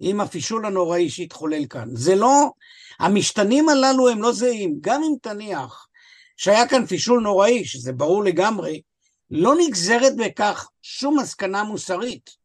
[0.00, 1.88] עם הפישול הנוראי שהתחולל כאן.
[1.92, 2.50] זה לא,
[2.98, 4.78] המשתנים הללו הם לא זהים.
[4.80, 5.88] גם אם תניח
[6.36, 8.82] שהיה כאן פישול נוראי, שזה ברור לגמרי,
[9.30, 12.41] לא נגזרת בכך שום מסקנה מוסרית.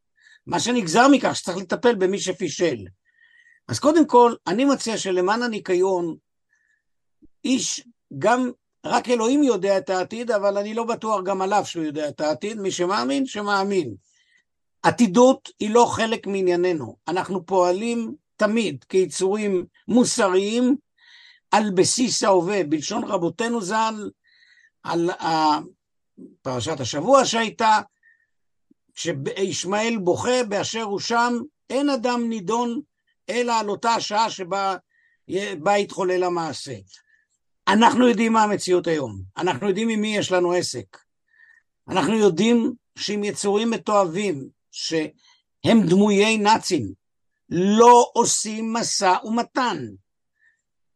[0.48, 2.78] מה שנגזר מכך שצריך לטפל במי שפישל.
[3.68, 6.16] אז קודם כל, אני מציע שלמען הניקיון,
[7.46, 7.88] איש,
[8.18, 8.52] גם
[8.86, 12.58] רק אלוהים יודע את העתיד, אבל אני לא בטוח גם עליו שהוא יודע את העתיד,
[12.58, 13.96] מי שמאמין, שמאמין.
[14.84, 20.76] עתידות היא לא חלק מענייננו, אנחנו פועלים תמיד כיצורים מוסריים
[21.52, 24.10] על בסיס ההווה, בלשון רבותינו ז"ל,
[24.84, 25.10] על
[26.42, 27.80] פרשת השבוע שהייתה,
[28.98, 31.34] כשישמעאל בוכה באשר הוא שם,
[31.70, 32.82] אין אדם נידון
[33.30, 36.76] אלא על אותה השעה שבה התחולל המעשה.
[37.68, 40.98] אנחנו יודעים מה המציאות היום, אנחנו יודעים עם מי יש לנו עסק.
[41.90, 46.94] אנחנו יודעים שעם יצורים מתועבים, שהם דמויי נאצים,
[47.50, 49.78] לא עושים משא ומתן.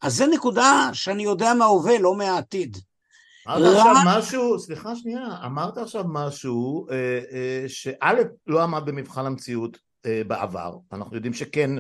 [0.02, 2.78] אז זו נקודה שאני יודע מההווה, לא מהעתיד.
[3.48, 3.76] אמרת.
[3.76, 8.14] עכשיו משהו, סליחה שנייה, אמרת עכשיו משהו אה, אה, שא'
[8.48, 11.72] לא עמד במבחן המציאות אה, בעבר, אנחנו יודעים שכן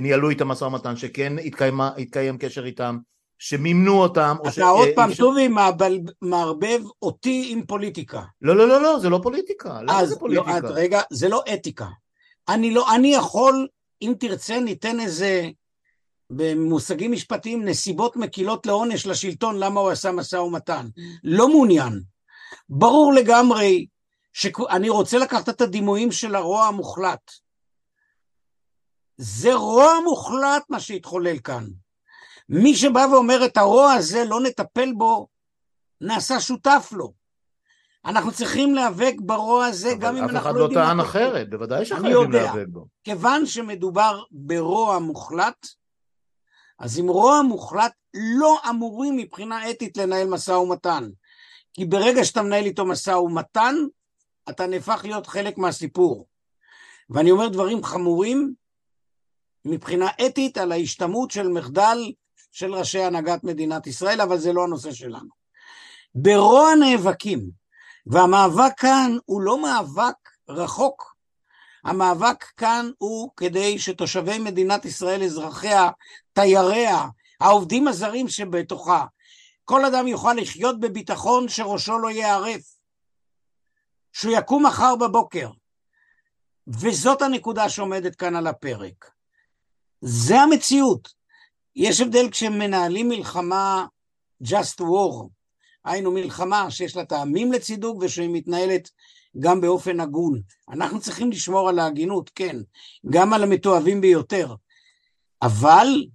[0.00, 2.98] ניהלו איתם משא ומתן, שכן התקיים, התקיים קשר איתם,
[3.38, 4.36] שמימנו אותם.
[4.42, 4.58] אתה ש...
[4.58, 5.16] עוד פעם, ש...
[5.16, 5.48] טובי,
[6.22, 8.22] מערבב אותי עם פוליטיקה.
[8.42, 9.82] לא, לא, לא, לא, זה לא פוליטיקה.
[9.82, 10.60] למה זה פוליטיקה?
[10.60, 11.86] לא, רגע, זה לא אתיקה.
[12.48, 13.66] אני לא, אני יכול,
[14.02, 15.48] אם תרצה, ניתן איזה,
[16.36, 20.88] במושגים משפטיים, נסיבות מקילות לעונש לשלטון, למה הוא עשה משא ומתן.
[21.24, 22.02] לא מעוניין.
[22.68, 23.86] ברור לגמרי
[24.32, 27.30] שאני רוצה לקחת את הדימויים של הרוע המוחלט.
[29.16, 31.64] זה רוע מוחלט מה שהתחולל כאן.
[32.48, 35.26] מי שבא ואומר את הרוע הזה לא נטפל בו,
[36.00, 37.12] נעשה שותף לו.
[38.04, 40.78] אנחנו צריכים להיאבק ברוע הזה גם אם אנחנו לא יודעים...
[40.78, 42.86] אף אחד לא טען אחרת, בוודאי שחייבים להיאבק בו.
[43.04, 45.66] כיוון שמדובר ברוע מוחלט,
[46.82, 51.10] אז עם רוע מוחלט לא אמורים מבחינה אתית לנהל משא ומתן.
[51.74, 53.74] כי ברגע שאתה מנהל איתו משא ומתן,
[54.50, 56.26] אתה נהפך להיות חלק מהסיפור.
[57.10, 58.54] ואני אומר דברים חמורים
[59.64, 62.12] מבחינה אתית על ההשתמעות של מחדל
[62.52, 65.30] של ראשי הנהגת מדינת ישראל, אבל זה לא הנושא שלנו.
[66.14, 67.50] ברוע נאבקים,
[68.06, 70.14] והמאבק כאן הוא לא מאבק
[70.48, 71.11] רחוק,
[71.84, 75.90] המאבק כאן הוא כדי שתושבי מדינת ישראל, אזרחיה,
[76.32, 77.06] תייריה,
[77.40, 79.04] העובדים הזרים שבתוכה,
[79.64, 82.76] כל אדם יוכל לחיות בביטחון שראשו לא ייערף,
[84.12, 85.50] שהוא יקום מחר בבוקר.
[86.66, 89.10] וזאת הנקודה שעומדת כאן על הפרק.
[90.00, 91.08] זה המציאות.
[91.76, 93.86] יש הבדל כשמנהלים מלחמה
[94.44, 95.28] just war,
[95.84, 98.90] היינו מלחמה שיש לה טעמים לצידוק ושהיא מתנהלת
[99.38, 100.40] גם באופן הגון.
[100.68, 102.56] אנחנו צריכים לשמור על ההגינות, כן,
[103.10, 104.54] גם על המתועבים ביותר,
[105.42, 106.06] אבל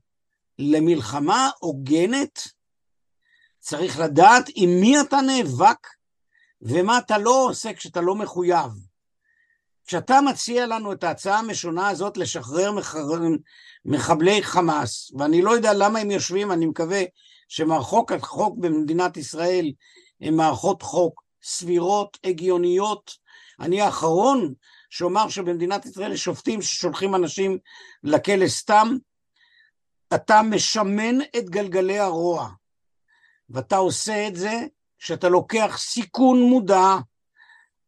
[0.59, 2.47] למלחמה הוגנת
[3.59, 5.87] צריך לדעת עם מי אתה נאבק
[6.61, 8.71] ומה אתה לא עושה כשאתה לא מחויב.
[9.87, 12.71] כשאתה מציע לנו את ההצעה המשונה הזאת לשחרר
[13.85, 17.03] מחבלי חמאס, ואני לא יודע למה הם יושבים, אני מקווה
[17.47, 19.71] שמערכות החוק במדינת ישראל
[20.21, 23.11] הן מערכות חוק סבירות, הגיוניות.
[23.59, 24.53] אני האחרון
[24.89, 27.57] שאומר שבמדינת ישראל יש שופטים ששולחים אנשים
[28.03, 28.97] לכלא סתם.
[30.15, 32.49] אתה משמן את גלגלי הרוע,
[33.49, 34.65] ואתה עושה את זה
[34.99, 36.95] כשאתה לוקח סיכון מודע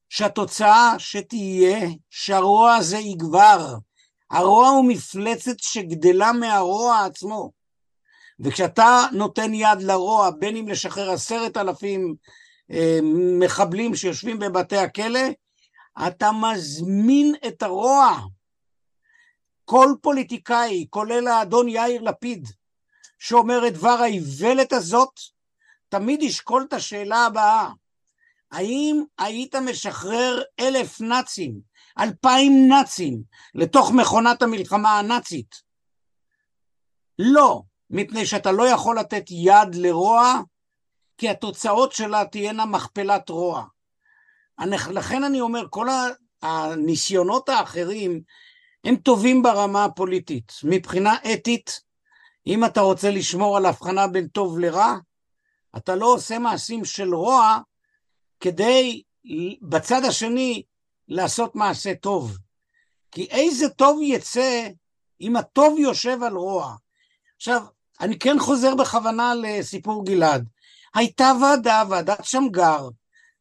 [0.09, 3.75] שהתוצאה שתהיה שהרוע הזה יגבר.
[4.31, 7.51] הרוע הוא מפלצת שגדלה מהרוע עצמו.
[8.39, 12.15] וכשאתה נותן יד לרוע, בין אם לשחרר עשרת אלפים
[13.39, 15.19] מחבלים שיושבים בבתי הכלא,
[16.07, 18.19] אתה מזמין את הרוע.
[19.65, 22.47] כל פוליטיקאי, כולל האדון יאיר לפיד,
[23.19, 25.19] שאומר את דבר האיוולת הזאת,
[25.89, 27.69] תמיד ישקול את השאלה הבאה,
[28.51, 31.59] האם היית משחרר אלף נאצים,
[31.99, 33.21] אלפיים נאצים,
[33.55, 35.55] לתוך מכונת המלחמה הנאצית?
[37.19, 40.41] לא, מפני שאתה לא יכול לתת יד לרוע,
[41.19, 43.65] כי התוצאות שלה תהיינה מכפלת רוע.
[44.91, 45.87] לכן אני אומר, כל
[46.41, 48.21] הניסיונות האחרים
[48.83, 50.53] הם טובים ברמה הפוליטית.
[50.63, 51.81] מבחינה אתית,
[52.47, 54.95] אם אתה רוצה לשמור על הבחנה בין טוב לרע,
[55.77, 57.57] אתה לא עושה מעשים של רוע
[58.39, 59.03] כדי
[59.61, 60.63] בצד השני
[61.07, 62.37] לעשות מעשה טוב.
[63.11, 64.69] כי איזה טוב יצא
[65.21, 66.75] אם הטוב יושב על רוע.
[67.35, 67.63] עכשיו,
[68.01, 70.49] אני כן חוזר בכוונה לסיפור גלעד.
[70.95, 72.89] הייתה ועדה, ועדת שמגר,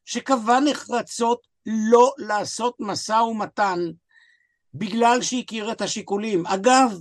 [0.04, 3.78] שקבעה נחרצות לא לעשות משא ומתן
[4.74, 6.46] בגלל שהכיר את השיקולים.
[6.46, 7.00] אגב,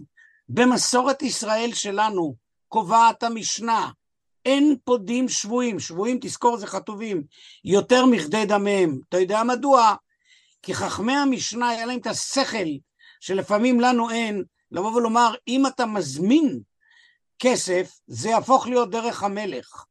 [0.49, 2.35] במסורת ישראל שלנו
[2.67, 3.89] קובעת המשנה,
[4.45, 7.23] אין פודים שבויים, שבויים תזכור זה חטובים,
[7.63, 8.99] יותר מכדי דמיהם.
[9.09, 9.95] אתה יודע מדוע?
[10.61, 12.67] כי חכמי המשנה היה להם את השכל
[13.19, 16.59] שלפעמים לנו אין, לבוא ולומר אם אתה מזמין
[17.39, 19.85] כסף זה יהפוך להיות דרך המלך.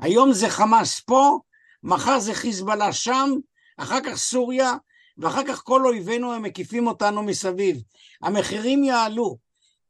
[0.00, 1.38] היום זה חמאס פה,
[1.82, 3.30] מחר זה חיזבאללה שם,
[3.76, 4.72] אחר כך סוריה,
[5.18, 7.82] ואחר כך כל אויבינו הם מקיפים אותנו מסביב.
[8.22, 9.38] המחירים יעלו.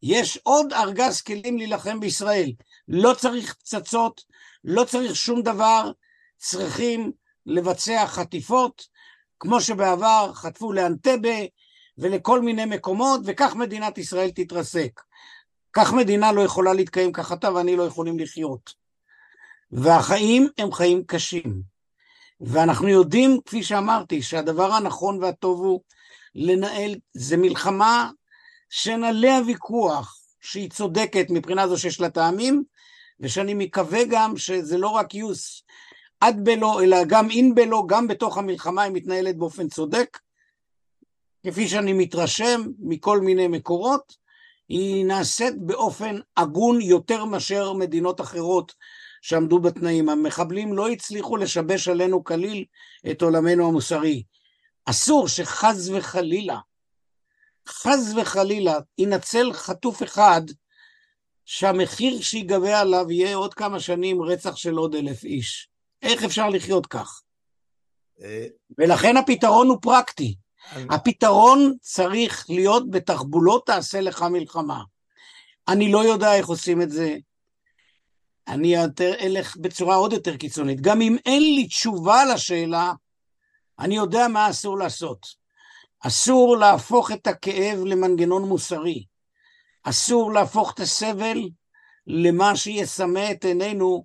[0.02, 2.52] יש עוד ארגז כלים להילחם בישראל.
[2.88, 4.24] לא צריך פצצות,
[4.64, 5.90] לא צריך שום דבר,
[6.36, 7.12] צריכים
[7.46, 8.86] לבצע חטיפות,
[9.40, 11.38] כמו שבעבר חטפו לאנטבה
[11.98, 15.00] ולכל מיני מקומות, וכך מדינת ישראל תתרסק.
[15.72, 18.83] כך מדינה לא יכולה להתקיים, כך אתה ואני לא יכולים לחיות.
[19.74, 21.62] והחיים הם חיים קשים.
[22.40, 25.80] ואנחנו יודעים, כפי שאמרתי, שהדבר הנכון והטוב הוא
[26.34, 28.10] לנהל, זה מלחמה
[28.70, 32.64] שאין עליה ויכוח שהיא צודקת מבחינה זו שיש לה טעמים,
[33.20, 35.62] ושאני מקווה גם שזה לא רק גיוס
[36.20, 40.18] עד בלא, אלא גם אין בלא, גם בתוך המלחמה היא מתנהלת באופן צודק,
[41.46, 44.16] כפי שאני מתרשם מכל מיני מקורות,
[44.68, 48.74] היא נעשית באופן הגון יותר מאשר מדינות אחרות
[49.24, 50.08] שעמדו בתנאים.
[50.08, 52.64] המחבלים לא הצליחו לשבש עלינו כליל
[53.10, 54.22] את עולמנו המוסרי.
[54.84, 56.58] אסור שחס וחלילה,
[57.68, 60.40] חס וחלילה, ינצל חטוף אחד
[61.44, 65.68] שהמחיר שיגבה עליו יהיה עוד כמה שנים רצח של עוד אלף איש.
[66.02, 67.22] איך אפשר לחיות כך?
[68.22, 68.46] אה,
[68.78, 70.34] ולכן הפתרון הוא פרקטי.
[70.90, 74.82] הפתרון צריך להיות בתחבולות תעשה לך מלחמה.
[75.68, 77.16] אני לא יודע איך עושים את זה.
[78.48, 80.80] אני יותר אלך בצורה עוד יותר קיצונית.
[80.80, 82.92] גם אם אין לי תשובה לשאלה,
[83.78, 85.26] אני יודע מה אסור לעשות.
[86.00, 89.04] אסור להפוך את הכאב למנגנון מוסרי.
[89.82, 91.38] אסור להפוך את הסבל
[92.06, 94.04] למה שיסמא את עינינו,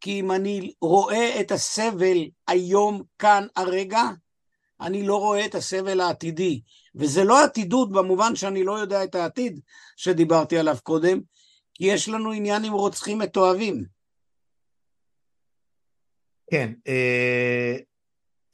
[0.00, 4.02] כי אם אני רואה את הסבל היום, כאן, הרגע,
[4.80, 6.60] אני לא רואה את הסבל העתידי.
[6.94, 9.60] וזה לא עתידות במובן שאני לא יודע את העתיד
[9.96, 11.20] שדיברתי עליו קודם,
[11.82, 13.84] כי יש לנו עניין עם רוצחים מתועבים.
[16.50, 17.76] כן, אה,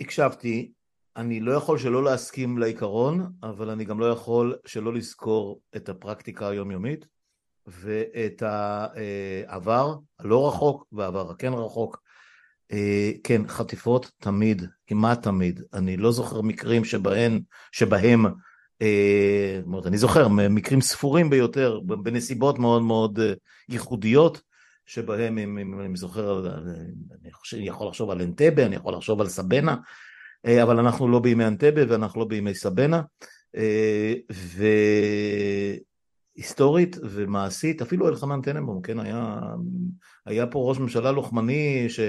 [0.01, 0.72] הקשבתי.
[1.16, 6.49] אני לא יכול שלא להסכים לעיקרון, אבל אני גם לא יכול שלא לזכור את הפרקטיקה
[6.49, 7.07] היומיומית
[7.66, 12.03] ואת העבר הלא רחוק והעבר הכן רחוק.
[12.72, 15.62] אה, כן, חטיפות תמיד, כמעט תמיד.
[15.72, 17.41] אני לא זוכר מקרים שבהם,
[17.72, 18.26] שבהם
[19.87, 23.33] אני זוכר מקרים ספורים ביותר, בנסיבות מאוד מאוד אה,
[23.68, 24.41] ייחודיות,
[24.87, 26.47] שבהם, אם, אם אני זוכר,
[27.22, 29.76] אני, חושב, אני יכול לחשוב על אנטבה, אני יכול לחשוב על סבנה,
[30.62, 33.03] אבל אנחנו לא בימי אנטבה ואנחנו לא בימי סבנה,
[36.37, 39.41] והיסטורית ומעשית, אפילו אלחנן טננבום, כן, היה,
[40.26, 42.01] היה פה ראש ממשלה לוחמני ש...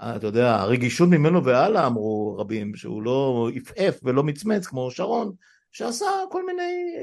[0.00, 5.32] אתה יודע, הרגישות ממנו והלאה אמרו רבים, שהוא לא עפעף ולא מצמץ כמו שרון,
[5.72, 6.94] שעשה כל מיני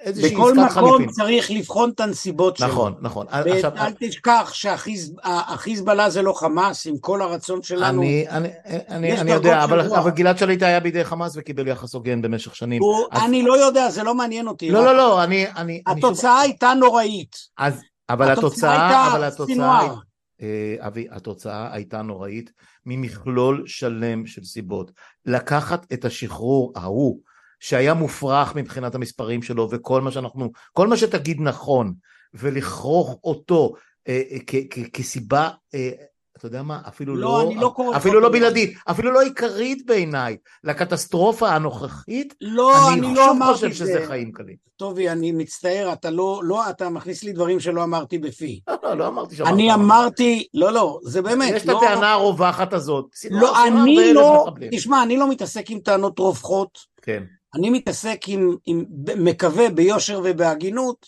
[0.00, 1.08] איזושהי בכל מקום חליפין.
[1.10, 2.66] צריך לבחון את הנסיבות שלו.
[2.68, 3.26] נכון, נכון.
[3.28, 8.02] עכשיו, ואל תשכח שהחיזבאללה זה לא חמאס, עם כל הרצון שלנו.
[8.02, 9.80] אני, אני, אני, יודע, אבל.
[9.80, 12.82] אבל גלעד שליט היה בידי חמאס וקיבל יחס הוגן במשך שנים.
[12.82, 14.70] הוא, אז- אני לא יודע, זה לא מעניין אותי.
[14.70, 15.46] לא, לא, לא, אני...
[15.50, 17.36] אני אני שוב- התוצאה הייתה נוראית.
[17.58, 19.94] אז, אבל התוצאה, הייתה אבל התוצאה, סינואר.
[20.42, 22.50] אה, אבי, התוצאה הייתה נוראית
[22.86, 24.90] ממכלול שלם של סיבות.
[25.26, 27.18] לקחת את השחרור ההוא,
[27.60, 31.92] שהיה מופרך מבחינת המספרים שלו, וכל מה שאנחנו, כל מה שתגיד נכון,
[32.34, 33.74] ולכרוך אותו
[34.08, 35.90] אה, אה, כ- כ- כסיבה, אה,
[36.38, 38.28] אתה יודע מה, אפילו לא, לא, אני לא אפילו לא.
[38.28, 43.84] בלעדית, אפילו לא עיקרית בעיניי, לקטסטרופה הנוכחית, לא, אני, אני לא אמרתי חושב את שזה
[43.92, 44.06] זה.
[44.06, 44.56] חיים קלים.
[44.76, 48.60] טובי, אני מצטער, אתה לא, לא, אתה מכניס לי דברים שלא אמרתי בפי.
[48.68, 49.52] לא, לא, לא אמרתי שאמרת.
[49.52, 53.04] אני אמרתי, לא, לא, זה באמת, יש את לא, הטענה הרווחת הזאת.
[53.30, 54.46] לא, אני לא.
[54.70, 57.22] תשמע, אני לא מתעסק עם טענות רווחות, כן,
[57.54, 58.84] אני מתעסק עם, עם
[59.16, 61.06] מקווה ביושר ובהגינות,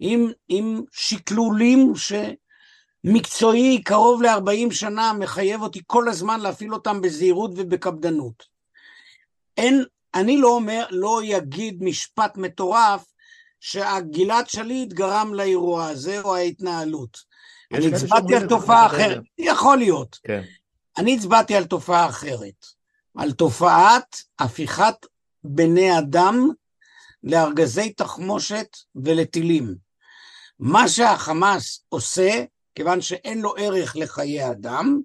[0.00, 1.92] עם, עם שקלולים
[3.04, 8.44] שמקצועי קרוב ל-40 שנה מחייב אותי כל הזמן להפעיל אותם בזהירות ובקפדנות.
[9.56, 9.84] אין,
[10.14, 13.04] אני לא אומר, לא יגיד משפט מטורף
[13.60, 17.18] שגלעד שליט גרם לאירוע הזה או ההתנהלות.
[17.72, 18.86] אני הצבעתי על תופעה.
[18.86, 20.18] אחרת, יכול להיות.
[20.24, 20.42] כן.
[20.98, 22.66] אני הצבעתי על תופעה אחרת,
[23.16, 25.06] על תופעת הפיכת
[25.44, 26.48] בני אדם
[27.22, 29.74] לארגזי תחמושת ולטילים.
[30.58, 35.00] מה שהחמאס עושה, כיוון שאין לו ערך לחיי אדם,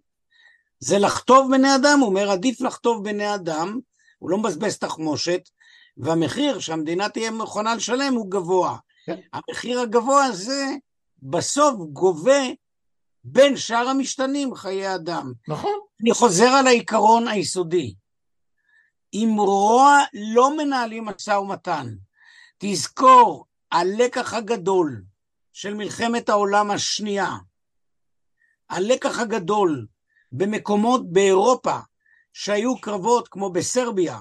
[0.79, 3.79] זה לחטוף בני אדם, הוא אומר עדיף לחטוף בני אדם,
[4.19, 5.49] הוא לא מבזבז תחמושת,
[5.97, 8.77] והמחיר שהמדינה תהיה מוכנה לשלם הוא גבוה.
[9.05, 9.19] כן.
[9.33, 10.75] המחיר הגבוה הזה
[11.23, 12.41] בסוף גובה
[13.23, 15.33] בין שאר המשתנים חיי אדם.
[15.47, 15.79] נכון.
[16.01, 17.93] אני חוזר על העיקרון היסודי.
[19.13, 21.87] עם רוע לא מנהלים משא ומתן.
[22.57, 25.03] תזכור, הלקח הגדול
[25.53, 27.31] של מלחמת העולם השנייה,
[28.69, 29.87] הלקח הגדול
[30.31, 31.77] במקומות באירופה
[32.33, 34.19] שהיו קרבות כמו בסרביה,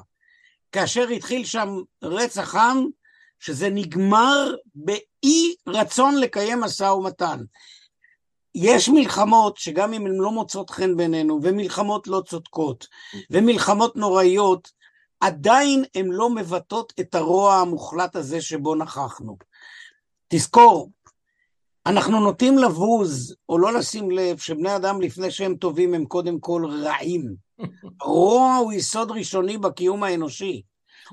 [0.72, 1.68] כאשר התחיל שם
[2.02, 2.86] רצח עם,
[3.38, 7.40] שזה נגמר באי רצון לקיים משא ומתן.
[8.54, 12.86] יש מלחמות שגם אם הן לא מוצאות חן בעינינו, ומלחמות לא צודקות,
[13.30, 14.81] ומלחמות נוראיות,
[15.22, 19.36] עדיין הן לא מבטאות את הרוע המוחלט הזה שבו נכחנו.
[20.28, 20.90] תזכור,
[21.86, 26.66] אנחנו נוטים לבוז או לא לשים לב שבני אדם לפני שהם טובים הם קודם כל
[26.82, 27.34] רעים.
[28.02, 30.62] רוע הוא יסוד ראשוני בקיום האנושי.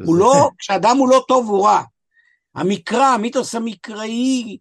[0.05, 1.84] הוא לא, כשאדם הוא לא טוב הוא רע.
[2.55, 4.57] המקרא, המיתוס המקראי,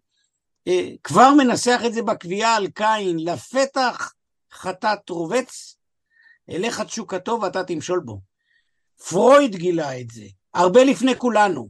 [0.67, 4.13] אה, כבר מנסח את זה בקביעה על קין, לפתח
[4.51, 5.75] חטאת רובץ,
[6.49, 8.28] אליך תשוקתו ואתה תמשול בו.
[9.07, 11.69] פרויד גילה את זה, הרבה לפני כולנו.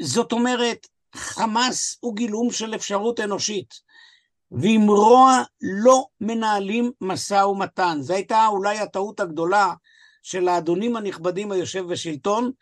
[0.00, 3.74] זאת אומרת, חמאס הוא גילום של אפשרות אנושית,
[4.50, 7.98] ועם רוע לא מנהלים משא ומתן.
[8.00, 9.74] זו הייתה אולי הטעות הגדולה
[10.22, 12.52] של האדונים הנכבדים היושב בשלטון,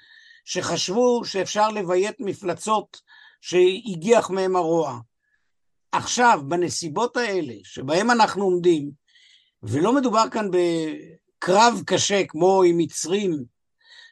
[0.44, 3.00] שחשבו שאפשר לביית מפלצות
[3.40, 4.98] שהגיח מהם הרוע.
[5.92, 8.90] עכשיו, בנסיבות האלה, שבהם אנחנו עומדים,
[9.62, 10.50] ולא מדובר כאן
[11.38, 13.44] בקרב קשה כמו עם מצרים,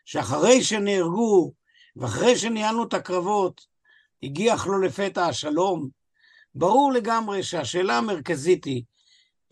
[0.05, 1.53] שאחרי שנהרגו
[1.97, 3.67] ואחרי שניהלנו את הקרבות,
[4.23, 5.89] הגיח לו לפתע השלום,
[6.55, 8.83] ברור לגמרי שהשאלה המרכזית היא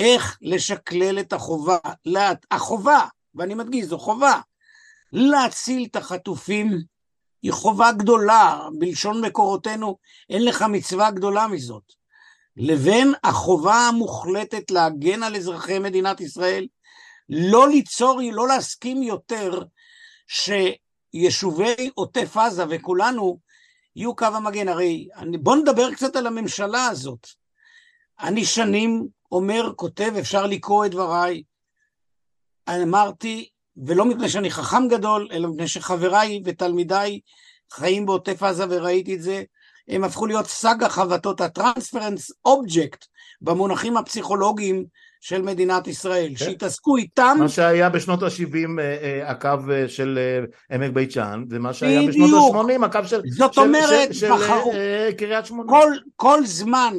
[0.01, 4.41] איך לשקלל את החובה, לה, החובה, ואני מדגיש, זו חובה,
[5.13, 6.79] להציל את החטופים
[7.43, 9.99] היא חובה גדולה, בלשון מקורותינו
[10.31, 11.93] אין לך מצווה גדולה מזאת,
[12.57, 16.67] לבין החובה המוחלטת להגן על אזרחי מדינת ישראל,
[17.29, 19.63] לא ליצור, לא להסכים יותר
[20.27, 23.39] שיישובי עוטף עזה וכולנו
[23.97, 24.69] יהיו קו המגן.
[24.69, 27.27] הרי אני, בוא נדבר קצת על הממשלה הזאת.
[28.21, 31.43] אני שנים אומר, כותב, אפשר לקרוא את דבריי.
[32.69, 37.21] אמרתי, ולא מפני שאני חכם גדול, אלא מפני שחבריי ותלמידיי
[37.73, 39.43] חיים בעוטף עזה וראיתי את זה,
[39.89, 43.05] הם הפכו להיות סאגה חבטות הטרנספרנס אובייקט
[43.41, 44.87] במונחים הפסיכולוגיים
[45.25, 46.45] של מדינת ישראל, כן.
[46.45, 47.37] שהתעסקו איתם.
[47.39, 48.81] מה שהיה בשנות ה-70
[49.27, 52.27] הקו אה, של אה, עמק בית שאן, ומה שהיה בדיוק.
[52.27, 54.73] בשנות ה-80 הקו של, זאת של, אומרת, של, של בחרו.
[54.73, 55.69] אה, קריית שמונה.
[55.69, 56.95] כל, כל זמן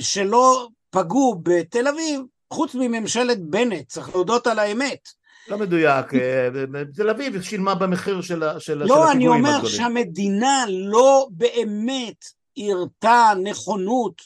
[0.00, 2.20] שלא פגעו בתל אביב,
[2.52, 5.08] חוץ מממשלת בנט, צריך להודות על האמת.
[5.48, 6.48] לא מדויק, אה,
[6.94, 9.76] תל אביב שילמה במחיר של, של, של לא, אני הפיגועים אומר הגדולים.
[9.76, 12.24] שהמדינה לא באמת
[12.58, 14.22] הראתה נכונות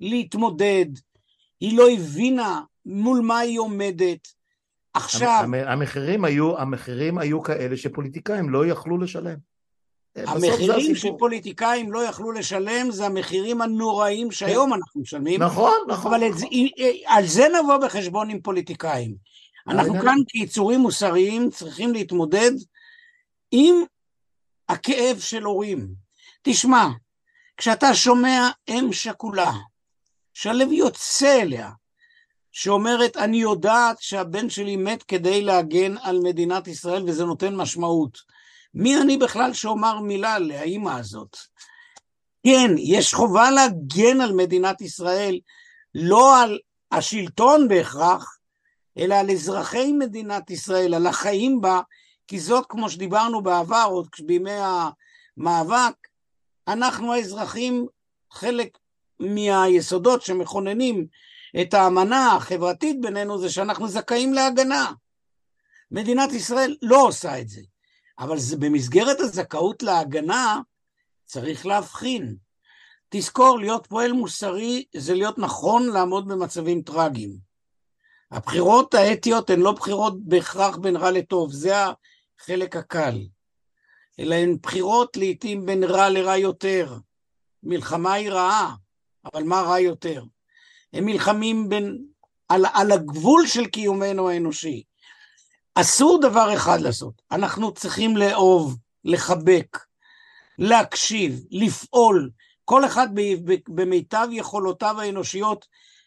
[0.00, 0.86] להתמודד,
[1.60, 4.28] היא לא הבינה מול מה היא עומדת.
[4.94, 9.36] עכשיו, המ- המחירים היו, המחירים היו כאלה שפוליטיקאים לא יכלו לשלם.
[10.16, 15.42] המחירים שפוליטיקאים לא יכלו לשלם זה המחירים הנוראים שהיום אנחנו משלמים.
[15.42, 16.14] נכון, נכון.
[16.14, 16.48] אבל נכון.
[17.06, 19.14] על זה נבוא בחשבון עם פוליטיקאים.
[19.68, 22.50] אנחנו כאן כיצורים מוסריים צריכים להתמודד
[23.50, 23.74] עם
[24.68, 25.88] הכאב של הורים.
[26.42, 26.86] תשמע,
[27.56, 29.52] כשאתה שומע אם שכולה,
[30.34, 31.70] שהלב יוצא אליה,
[32.60, 38.18] שאומרת, אני יודעת שהבן שלי מת כדי להגן על מדינת ישראל וזה נותן משמעות.
[38.74, 41.36] מי אני בכלל שאומר מילה לאימא הזאת?
[42.46, 45.40] כן, יש חובה להגן על מדינת ישראל,
[45.94, 46.58] לא על
[46.92, 48.38] השלטון בהכרח,
[48.98, 51.80] אלא על אזרחי מדינת ישראל, על החיים בה,
[52.26, 54.58] כי זאת, כמו שדיברנו בעבר, עוד בימי
[55.36, 55.94] המאבק,
[56.68, 57.86] אנחנו האזרחים,
[58.32, 58.78] חלק
[59.20, 61.06] מהיסודות שמכוננים
[61.60, 64.92] את האמנה החברתית בינינו זה שאנחנו זכאים להגנה.
[65.90, 67.60] מדינת ישראל לא עושה את זה,
[68.18, 70.60] אבל זה במסגרת הזכאות להגנה
[71.24, 72.36] צריך להבחין.
[73.08, 77.38] תזכור, להיות פועל מוסרי זה להיות נכון לעמוד במצבים טרגיים.
[78.30, 81.72] הבחירות האתיות הן לא בחירות בהכרח בין רע לטוב, זה
[82.40, 83.26] החלק הקל.
[84.18, 86.96] אלא הן בחירות לעתים בין רע לרע יותר.
[87.62, 88.74] מלחמה היא רעה,
[89.24, 90.22] אבל מה רע יותר?
[90.92, 91.98] הם נלחמים בין,
[92.48, 94.82] על, על הגבול של קיומנו האנושי.
[95.74, 99.78] אסור דבר אחד לעשות, אנחנו צריכים לאהוב, לחבק,
[100.58, 102.30] להקשיב, לפעול,
[102.64, 103.08] כל אחד
[103.68, 105.66] במיטב יכולותיו האנושיות,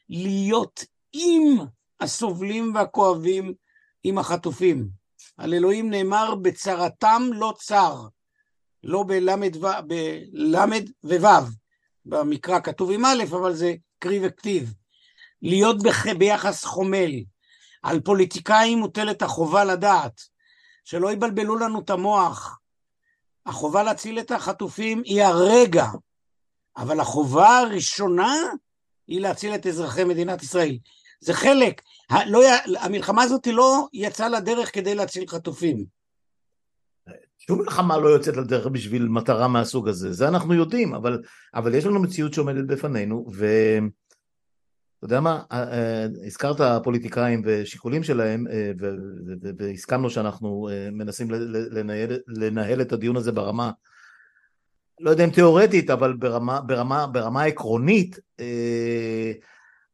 [0.09, 1.57] להיות עם
[1.99, 3.53] הסובלים והכואבים,
[4.03, 4.89] עם החטופים.
[5.37, 8.07] על אלוהים נאמר, בצרתם לא צר,
[8.83, 9.55] לא בלמד
[11.03, 11.45] וו',
[12.05, 14.73] במקרא כתוב עם א', אבל זה קרי וכתיב.
[15.41, 15.77] להיות.
[16.17, 17.11] ביחס חומל.
[17.83, 20.21] על פוליטיקאים מוטלת החובה לדעת,
[20.85, 22.59] שלא יבלבלו לנו את המוח.
[23.45, 25.85] החובה להציל את החטופים היא הרגע,
[26.77, 28.35] אבל החובה הראשונה
[29.07, 30.77] היא להציל את אזרחי מדינת ישראל.
[31.19, 31.81] זה חלק,
[32.25, 32.41] לא,
[32.79, 35.85] המלחמה הזאת לא יצאה לדרך כדי להציל חטופים.
[37.47, 41.21] שום מלחמה לא יוצאת לדרך בשביל מטרה מהסוג הזה, זה אנחנו יודעים, אבל,
[41.55, 43.85] אבל יש לנו מציאות שעומדת בפנינו, ואתה
[45.01, 48.71] יודע מה, אה, אה, הזכרת פוליטיקאים ושיקולים שלהם, אה,
[49.57, 51.31] והסכמנו שאנחנו מנסים
[51.71, 53.71] לנהל, לנהל את הדיון הזה ברמה,
[54.99, 58.19] לא יודע אם תיאורטית, אבל ברמה, ברמה, ברמה עקרונית,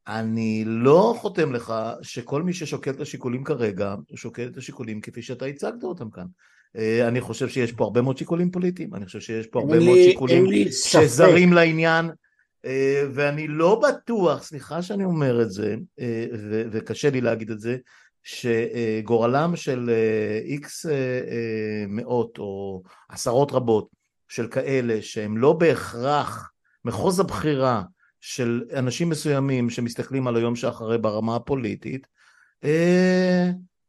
[0.08, 5.22] אני לא חותם לך שכל מי ששוקל את השיקולים כרגע, הוא שוקל את השיקולים כפי
[5.22, 6.26] שאתה הצגת אותם כאן.
[6.76, 9.98] אה, אני חושב שיש פה הרבה מאוד שיקולים פוליטיים, אני חושב שיש פה הרבה מאוד
[9.98, 12.10] שיקולים שזרים לעניין,
[12.66, 16.26] אה, ואני לא בטוח, סליחה שאני אומר את זה, אה,
[16.72, 17.78] וקשה לי להגיד את זה,
[18.24, 19.90] שגורלם של
[20.46, 20.86] איקס
[21.88, 23.88] מאות או עשרות רבות
[24.28, 26.52] של כאלה שהם לא בהכרח
[26.86, 27.84] מחוז הבחירה
[28.22, 32.08] של אנשים מסוימים שמסתכלים על היום שאחרי ברמה הפוליטית,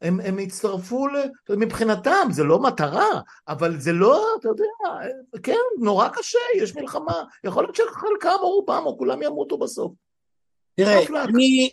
[0.03, 1.16] הם, הם הצטרפו, ל...
[1.57, 4.64] מבחינתם זה לא מטרה, אבל זה לא, אתה יודע,
[5.42, 9.92] כן, נורא קשה, יש מלחמה, יכול להיות שחלקם או רובם או כולם ימותו בסוף.
[10.76, 11.70] תראה, אני,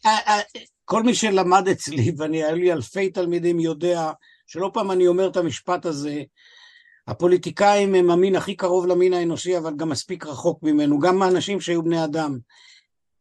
[0.85, 4.11] כל מי שלמד אצלי, ואני, היה לי אלפי תלמידים, יודע
[4.47, 6.23] שלא פעם אני אומר את המשפט הזה,
[7.07, 11.83] הפוליטיקאים הם המין הכי קרוב למין האנושי, אבל גם מספיק רחוק ממנו, גם האנשים שהיו
[11.83, 12.37] בני אדם.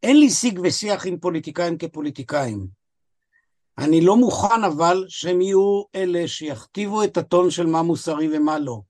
[0.03, 2.84] אין לי שיג ושיח עם פוליטיקאים כפוליטיקאים.
[3.77, 8.81] אני לא מוכן אבל שהם יהיו אלה שיכתיבו את הטון של מה מוסרי ומה לא.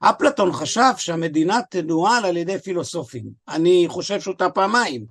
[0.00, 3.24] אפלטון חשב שהמדינה תנוהל על ידי פילוסופים.
[3.48, 5.06] אני חושב שאותה פעמיים.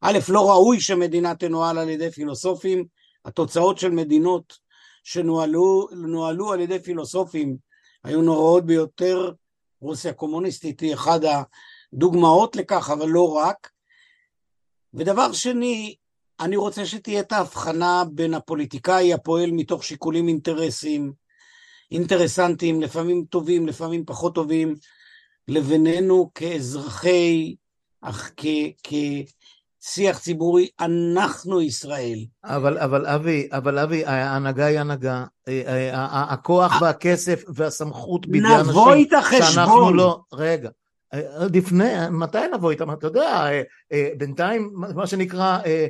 [0.00, 2.84] א', לא ראוי שמדינה תנוהל על ידי פילוסופים.
[3.24, 4.58] התוצאות של מדינות
[5.04, 7.56] שנוהלו על ידי פילוסופים
[8.04, 9.32] היו נוראות ביותר.
[9.80, 11.20] רוסיה הקומוניסטית היא אחת
[11.92, 13.70] הדוגמאות לכך, אבל לא רק.
[14.94, 15.94] ודבר שני,
[16.40, 21.12] אני רוצה שתהיה את ההבחנה בין הפוליטיקאי הפועל מתוך שיקולים אינטרסים,
[21.90, 24.74] אינטרסנטיים, לפעמים טובים, לפעמים פחות טובים,
[25.48, 27.54] לבינינו כאזרחי,
[28.02, 28.32] אך
[29.82, 32.18] כשיח ציבורי, אנחנו ישראל.
[32.44, 38.70] אבל, אבל אבי, אבל אבי, ההנהגה היא הנהגה, אה, אה, הכוח והכסף והסמכות בידי אנשים,
[38.70, 39.52] נבוא איתה חשבון.
[39.52, 40.70] שאנחנו לא, רגע,
[41.54, 42.92] לפני, מתי נבוא איתם?
[42.92, 43.62] אתה יודע, אה,
[43.92, 45.86] אה, בינתיים מה שנקרא אה,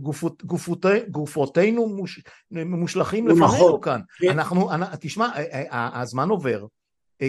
[0.00, 2.20] גופות, גופות, גופותינו מוש,
[2.50, 4.00] מושלכים לפנינו כאן.
[4.18, 4.30] כן.
[4.30, 4.70] אנחנו,
[5.00, 5.28] תשמע,
[5.70, 6.66] הזמן עובר.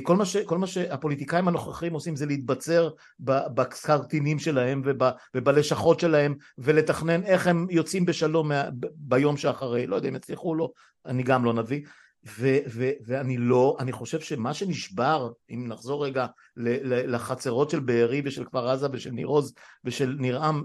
[0.03, 2.89] כל מה, ש, כל מה שהפוליטיקאים הנוכחים עושים זה להתבצר
[3.19, 8.63] בקרטינים שלהם וב, ובלשכות שלהם ולתכנן איך הם יוצאים בשלום מה,
[8.95, 10.71] ביום שאחרי, לא יודע אם יצליחו או לא,
[11.05, 11.81] אני גם לא נביא,
[12.27, 18.45] ו- ו- ואני לא, אני חושב שמה שנשבר, אם נחזור רגע לחצרות של בארי ושל
[18.45, 19.53] כפר עזה ושל ניר עוז
[19.83, 20.63] ושל ניר עם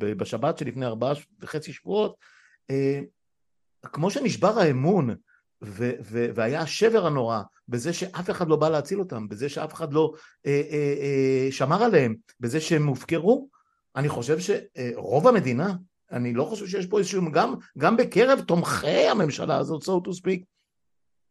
[0.00, 2.16] בשבת שלפני ארבעה וחצי שבועות,
[2.70, 3.00] אה,
[3.82, 5.10] כמו שנשבר האמון
[5.64, 9.92] ו- ו- והיה השבר הנורא בזה שאף אחד לא בא להציל אותם, בזה שאף אחד
[9.92, 10.12] לא
[10.46, 13.48] אה, אה, אה, שמר עליהם, בזה שהם הופקרו,
[13.96, 15.74] אני חושב שרוב המדינה
[16.12, 20.44] אני לא חושב שיש פה איזשהו, גם, גם בקרב תומכי הממשלה הזאת, so to speak,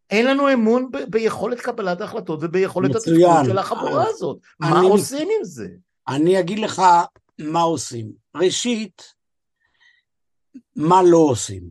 [0.09, 4.37] אין לנו אמון ב- ביכולת קבלת ההחלטות וביכולת התפקוד של החבורה הזאת.
[4.61, 5.67] אני, מה עושים עם זה?
[6.07, 6.81] אני אגיד לך
[7.39, 8.11] מה עושים.
[8.35, 9.13] ראשית,
[10.75, 11.63] מה לא עושים.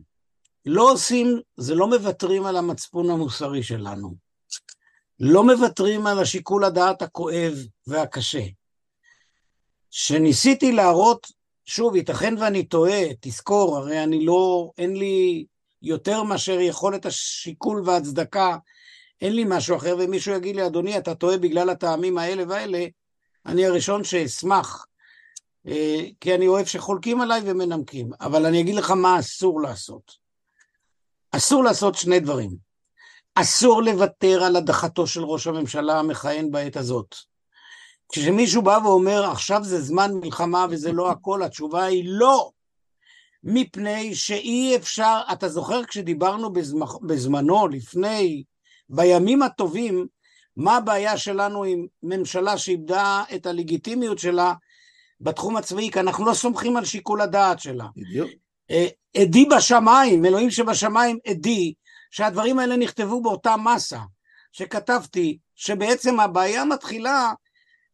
[0.65, 4.15] לא עושים, זה לא מוותרים על המצפון המוסרי שלנו.
[5.19, 7.53] לא מוותרים על השיקול הדעת הכואב
[7.87, 8.43] והקשה.
[9.89, 11.27] שניסיתי להראות
[11.65, 15.45] שוב, ייתכן ואני טועה, תזכור, הרי אני לא, אין לי
[15.81, 18.57] יותר מאשר יכולת השיקול והצדקה,
[19.21, 22.85] אין לי משהו אחר, ומישהו יגיד לי, אדוני, אתה טועה בגלל הטעמים האלה והאלה,
[23.45, 24.85] אני הראשון שאשמח,
[25.67, 28.09] אה, כי אני אוהב שחולקים עליי ומנמקים.
[28.21, 30.11] אבל אני אגיד לך מה אסור לעשות.
[31.31, 32.55] אסור לעשות שני דברים.
[33.35, 37.15] אסור לוותר על הדחתו של ראש הממשלה המכהן בעת הזאת.
[38.11, 42.51] כשמישהו בא ואומר עכשיו זה זמן מלחמה וזה לא הכל, התשובה היא לא.
[43.43, 48.43] מפני שאי אפשר, אתה זוכר כשדיברנו בזמח, בזמנו, לפני,
[48.89, 50.07] בימים הטובים,
[50.57, 54.53] מה הבעיה שלנו עם ממשלה שאיבדה את הלגיטימיות שלה
[55.21, 57.85] בתחום הצבאי, כי אנחנו לא סומכים על שיקול הדעת שלה.
[57.95, 58.29] בדיוק.
[58.71, 58.87] אה,
[59.17, 61.73] עדי בשמיים, אלוהים שבשמיים עדי,
[62.11, 63.99] שהדברים האלה נכתבו באותה מסה,
[64.51, 67.33] שכתבתי, שבעצם הבעיה מתחילה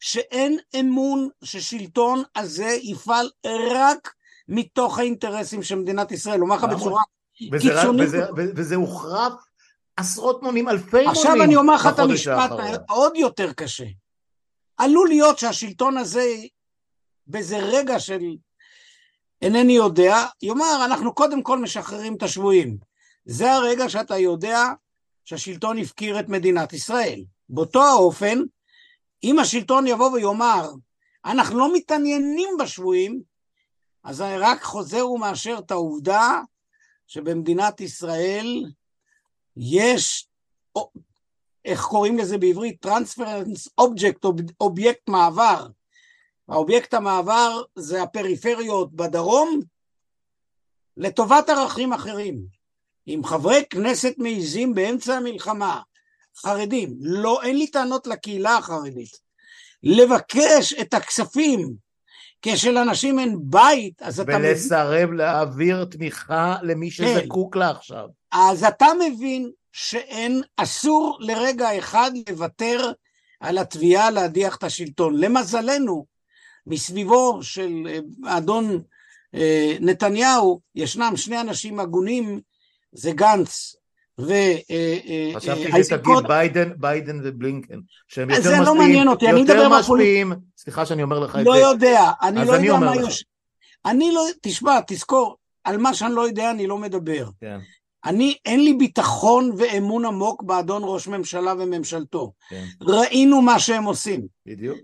[0.01, 3.29] שאין אמון ששלטון הזה יפעל
[3.71, 4.13] רק
[4.47, 6.41] מתוך האינטרסים של מדינת ישראל.
[6.41, 7.03] אומר לך בצורה
[7.37, 8.07] קיצונית.
[8.07, 9.33] וזה, וזה, וזה הוחרף
[9.97, 11.09] עשרות מונים, אלפי מונים.
[11.09, 12.51] עכשיו אני אומר לך את המשפט
[12.89, 13.85] העוד יותר קשה.
[14.77, 16.35] עלול להיות שהשלטון הזה,
[17.27, 18.35] באיזה רגע של
[19.41, 22.77] אינני יודע, יאמר, אנחנו קודם כל משחררים את השבויים.
[23.25, 24.63] זה הרגע שאתה יודע
[25.25, 27.23] שהשלטון הפקיר את מדינת ישראל.
[27.49, 28.39] באותו האופן,
[29.23, 30.71] אם השלטון יבוא ויאמר,
[31.25, 33.21] אנחנו לא מתעניינים בשבויים,
[34.03, 36.41] אז אני רק חוזר ומאשר את העובדה
[37.07, 38.65] שבמדינת ישראל
[39.57, 40.29] יש,
[41.65, 42.81] איך קוראים לזה בעברית?
[42.81, 44.25] transference object,
[44.61, 45.67] אובייקט מעבר.
[46.47, 49.59] האובייקט המעבר זה הפריפריות בדרום
[50.97, 52.45] לטובת ערכים אחרים.
[53.07, 55.81] אם חברי כנסת מעיזים באמצע המלחמה
[56.41, 59.17] חרדים, לא, אין לי טענות לקהילה החרדית,
[59.83, 61.73] לבקש את הכספים
[62.41, 64.51] כשלאנשים אין בית, אז אתה מבין...
[64.51, 67.21] ולסרב להעביר תמיכה למי כן.
[67.21, 67.59] שזקוק כן.
[67.59, 68.07] לה עכשיו.
[68.31, 72.91] אז אתה מבין שאין, אסור לרגע אחד לוותר
[73.39, 75.17] על התביעה להדיח את השלטון.
[75.17, 76.05] למזלנו,
[76.67, 78.81] מסביבו של אה, אדון
[79.35, 82.41] אה, נתניהו, ישנם שני אנשים הגונים,
[82.91, 83.75] זה גנץ
[84.27, 84.31] ו...
[84.31, 89.29] אה, אה, חשבתי אה, שתגיד ביידן, ביידן ובלינקן, שהם יותר משפיעים, זה לא מעניין אותי,
[89.29, 91.59] אני מדבר משפיעים, סליחה שאני אומר לך את לא זה.
[91.59, 93.25] לא יודע, אני לא יודע מה יש...
[93.85, 97.29] אני לא, תשמע, תזכור, על מה שאני לא יודע אני לא מדבר.
[97.41, 97.59] כן.
[98.05, 102.31] אני, אין לי ביטחון ואמון עמוק באדון ראש ממשלה וממשלתו.
[102.49, 102.65] כן.
[102.81, 104.27] ראינו מה שהם עושים.
[104.45, 104.77] בדיוק.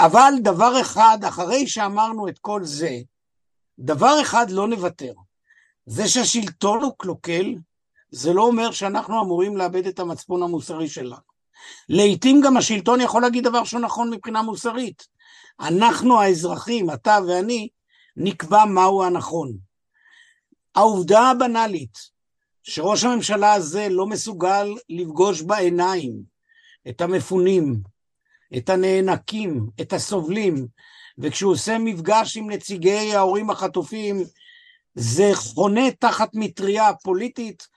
[0.00, 2.98] אבל דבר אחד, אחרי שאמרנו את כל זה,
[3.78, 5.12] דבר אחד לא נוותר.
[5.86, 7.54] זה שהשלטון הוא קלוקל,
[8.10, 11.30] זה לא אומר שאנחנו אמורים לאבד את המצפון המוסרי שלנו.
[11.88, 15.06] לעתים גם השלטון יכול להגיד דבר שהוא נכון מבחינה מוסרית.
[15.60, 17.68] אנחנו האזרחים, אתה ואני,
[18.16, 19.52] נקבע מהו הנכון.
[20.74, 21.98] העובדה הבנאלית
[22.62, 26.22] שראש הממשלה הזה לא מסוגל לפגוש בעיניים
[26.88, 27.80] את המפונים,
[28.56, 30.66] את הנאנקים, את הסובלים,
[31.18, 34.24] וכשהוא עושה מפגש עם נציגי ההורים החטופים,
[34.94, 37.68] זה חונה תחת מטריה פוליטית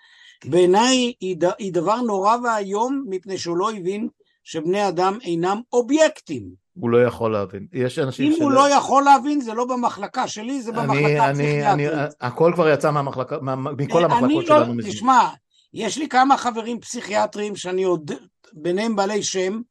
[0.46, 4.08] בעיניי היא, דבר נורא ואיום מפני שהוא לא הבין
[4.44, 6.64] שבני אדם אינם אובייקטים.
[6.80, 7.68] הוא לא יכול להבין.
[7.74, 8.44] יש אנשים אם של...
[8.44, 11.92] הוא לא יכול להבין, זה לא במחלקה שלי, זה במחלקה הפסיכיאטרית.
[12.22, 13.38] הכל כבר יצא מהמחלקה,
[13.78, 14.74] מכל המחלקות לא, שלנו.
[14.74, 15.30] לא, תשמע,
[15.74, 18.16] יש לי כמה חברים פסיכיאטרים שאני יודע,
[18.54, 19.62] ביניהם בעלי שם,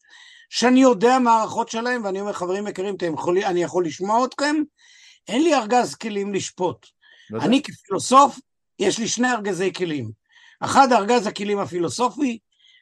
[0.50, 4.56] שאני יודע מה ההערכות שלהם, ואני אומר, חברים יקרים, יכול, אני יכול לשמוע אתכם?
[5.28, 6.86] אין לי ארגז כלים לשפוט.
[7.30, 8.38] לא אני כפילוסוף,
[8.78, 10.21] יש לי שני ארגזי כלים.
[10.64, 12.38] אחד ארגז הכלים הפילוסופי,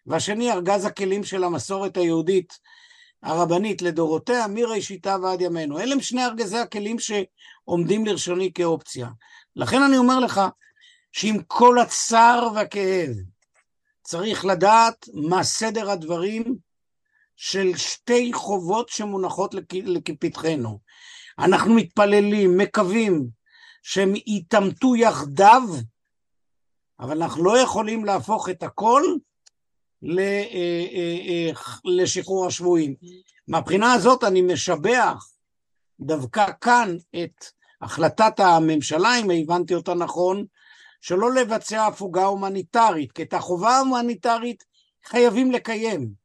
[0.06, 2.58] והשני ארגז הכלים של המסורת היהודית
[3.22, 5.78] הרבנית לדורותיה, מראשיתה ועד ימינו.
[5.78, 9.08] אלה הם שני ארגזי הכלים שעומדים לרשוני כאופציה.
[9.56, 10.40] לכן אני אומר לך
[11.12, 13.10] שעם כל הצער והכאב,
[14.02, 16.56] צריך לדעת מה סדר הדברים
[17.36, 20.78] של שתי חובות שמונחות לפתחנו.
[21.38, 23.28] אנחנו מתפללים, מקווים
[23.82, 25.62] שהם יתעמתו יחדיו,
[27.00, 29.02] אבל אנחנו לא יכולים להפוך את הכל
[30.04, 30.86] אה, אה,
[31.28, 31.50] אה,
[31.84, 32.94] לשחרור השבויים.
[33.48, 35.26] מהבחינה הזאת אני משבח
[36.00, 37.44] דווקא כאן את
[37.80, 40.44] החלטת הממשלה, אם הבנתי אותה נכון,
[41.00, 44.64] שלא לבצע הפוגה הומניטרית, כי את החובה ההומניטרית
[45.04, 46.20] חייבים לקיים.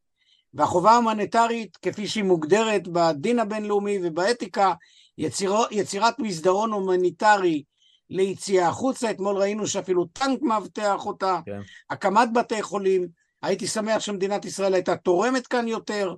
[0.53, 4.73] והחובה ההומניטרית, כפי שהיא מוגדרת בדין הבינלאומי ובאתיקה,
[5.18, 7.64] יציר, יצירת מסדרון הומניטרי
[8.10, 11.60] ליציאה החוצה, אתמול ראינו שאפילו טנק מאבטח אותה, כן.
[11.90, 13.07] הקמת בתי חולים,
[13.41, 16.15] הייתי שמח שמדינת ישראל הייתה תורמת כאן יותר,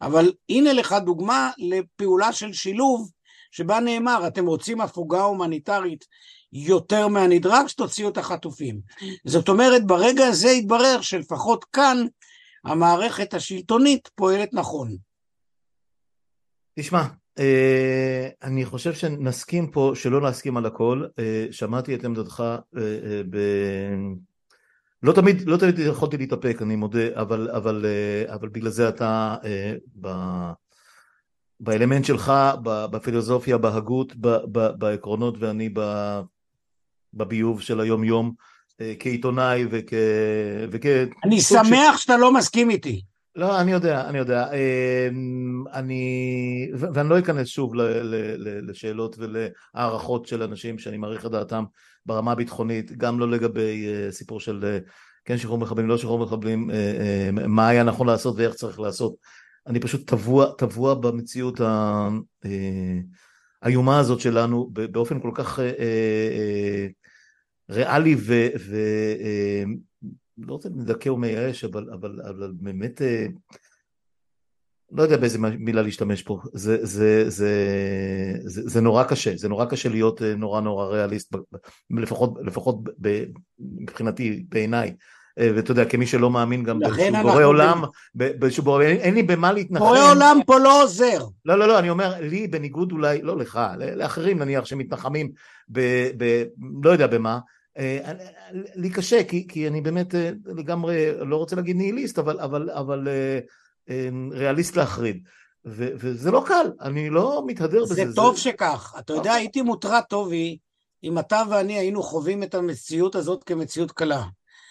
[0.00, 3.10] אבל הנה לך דוגמה לפעולה של שילוב,
[3.50, 6.04] שבה נאמר, אתם רוצים הפוגה הומניטרית
[6.52, 8.80] יותר מהנדרש, תוציאו את החטופים.
[9.24, 12.06] זאת אומרת, ברגע הזה התברר שלפחות כאן
[12.64, 14.96] המערכת השלטונית פועלת נכון.
[16.78, 17.02] תשמע,
[18.42, 22.44] אני חושב שנסכים פה שלא נסכים על הכל, אה, שמעתי את עמדתך
[22.76, 23.38] אה, ב...
[25.02, 27.86] לא תמיד, לא תמיד יכולתי להתאפק, אני מודה, אבל, אבל,
[28.26, 29.36] אבל בגלל זה אתה
[30.00, 30.08] ב,
[31.60, 32.32] באלמנט שלך,
[32.62, 34.14] בפילוסופיה, בהגות,
[34.78, 35.70] בעקרונות, ואני
[37.14, 38.32] בביוב של היום יום,
[38.98, 39.92] כעיתונאי וכ...
[40.70, 40.86] וכ...
[41.24, 42.02] אני שמח ש...
[42.02, 43.02] שאתה לא מסכים איתי.
[43.36, 44.46] לא, אני יודע, אני יודע.
[44.52, 46.70] אמ, אני...
[46.74, 51.64] ואני לא אכנס שוב ל, ל, ל, לשאלות ולהערכות של אנשים שאני מעריך את דעתם
[52.06, 54.78] ברמה הביטחונית, גם לא לגבי אה, סיפור של אה,
[55.24, 59.14] כן שחרור מחבלים, לא שחרור מחבלים, אה, מה היה נכון לעשות ואיך צריך לעשות.
[59.66, 61.60] אני פשוט טבוע, טבוע במציאות
[63.62, 65.58] האיומה הזאת שלנו באופן כל כך
[67.70, 68.48] ריאלי ו...
[68.58, 68.76] ו
[70.38, 73.26] לא רוצה לדכא ומייאש, אבל, אבל, אבל באמת, אה,
[74.92, 77.52] לא יודע באיזה מילה להשתמש פה, זה, זה, זה,
[78.44, 81.34] זה, זה נורא קשה, זה נורא קשה להיות אה, נורא נורא ריאליסט,
[81.90, 83.24] לפחות, לפחות ב,
[83.58, 84.94] מבחינתי, בעיניי.
[85.38, 87.82] אה, ואתה יודע, כמי שלא מאמין גם באיזשהו בורא עולם,
[88.14, 89.84] באיזשהו בורא, אין לי במה להתנחם.
[89.84, 91.24] בורא עולם פה לא עוזר.
[91.44, 93.60] לא, לא, לא, אני אומר, לי בניגוד אולי, לא לך,
[93.96, 95.30] לאחרים נניח שמתנחמים
[95.68, 95.80] ב...
[96.16, 96.44] ב
[96.82, 97.38] לא יודע במה,
[98.74, 103.08] לי קשה, כי, כי אני באמת אה, לגמרי, לא רוצה להגיד ניהיליסט, אבל, אבל, אבל
[103.88, 105.22] אה, ריאליסט להחריד.
[105.66, 108.10] ו, וזה לא קל, אני לא מתהדר זה בזה.
[108.10, 108.94] זה טוב שכך.
[108.98, 110.58] אתה יודע, הייתי מוטרד, טובי,
[111.04, 114.24] אם אתה ואני היינו חווים את המציאות הזאת כמציאות קלה.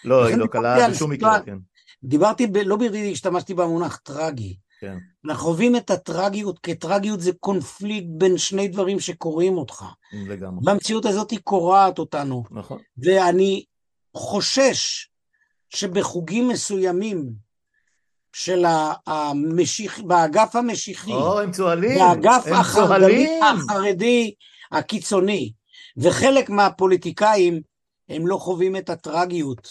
[0.04, 1.58] לא, היא לא קלה בשום מקרה, כן.
[2.04, 4.56] דיברתי, ב, לא ברדידי, השתמשתי במונח טרגי.
[4.80, 4.96] כן.
[5.30, 9.84] אנחנו חווים את הטרגיות, כי טרגיות זה קונפליקט בין שני דברים שקוראים אותך.
[10.12, 10.60] לגמרי.
[10.64, 12.44] והמציאות הזאת היא קורעת אותנו.
[12.50, 12.78] נכון.
[12.98, 13.64] ואני
[14.16, 15.08] חושש
[15.70, 17.32] שבחוגים מסוימים
[18.32, 18.64] של
[19.06, 24.34] המשיח, באגף המשיחי, או, הם צוהלים, באגף הם החרדלי, החרדי
[24.72, 25.52] הקיצוני,
[25.96, 27.60] וחלק מהפוליטיקאים
[28.08, 29.68] הם לא חווים את הטרגיות.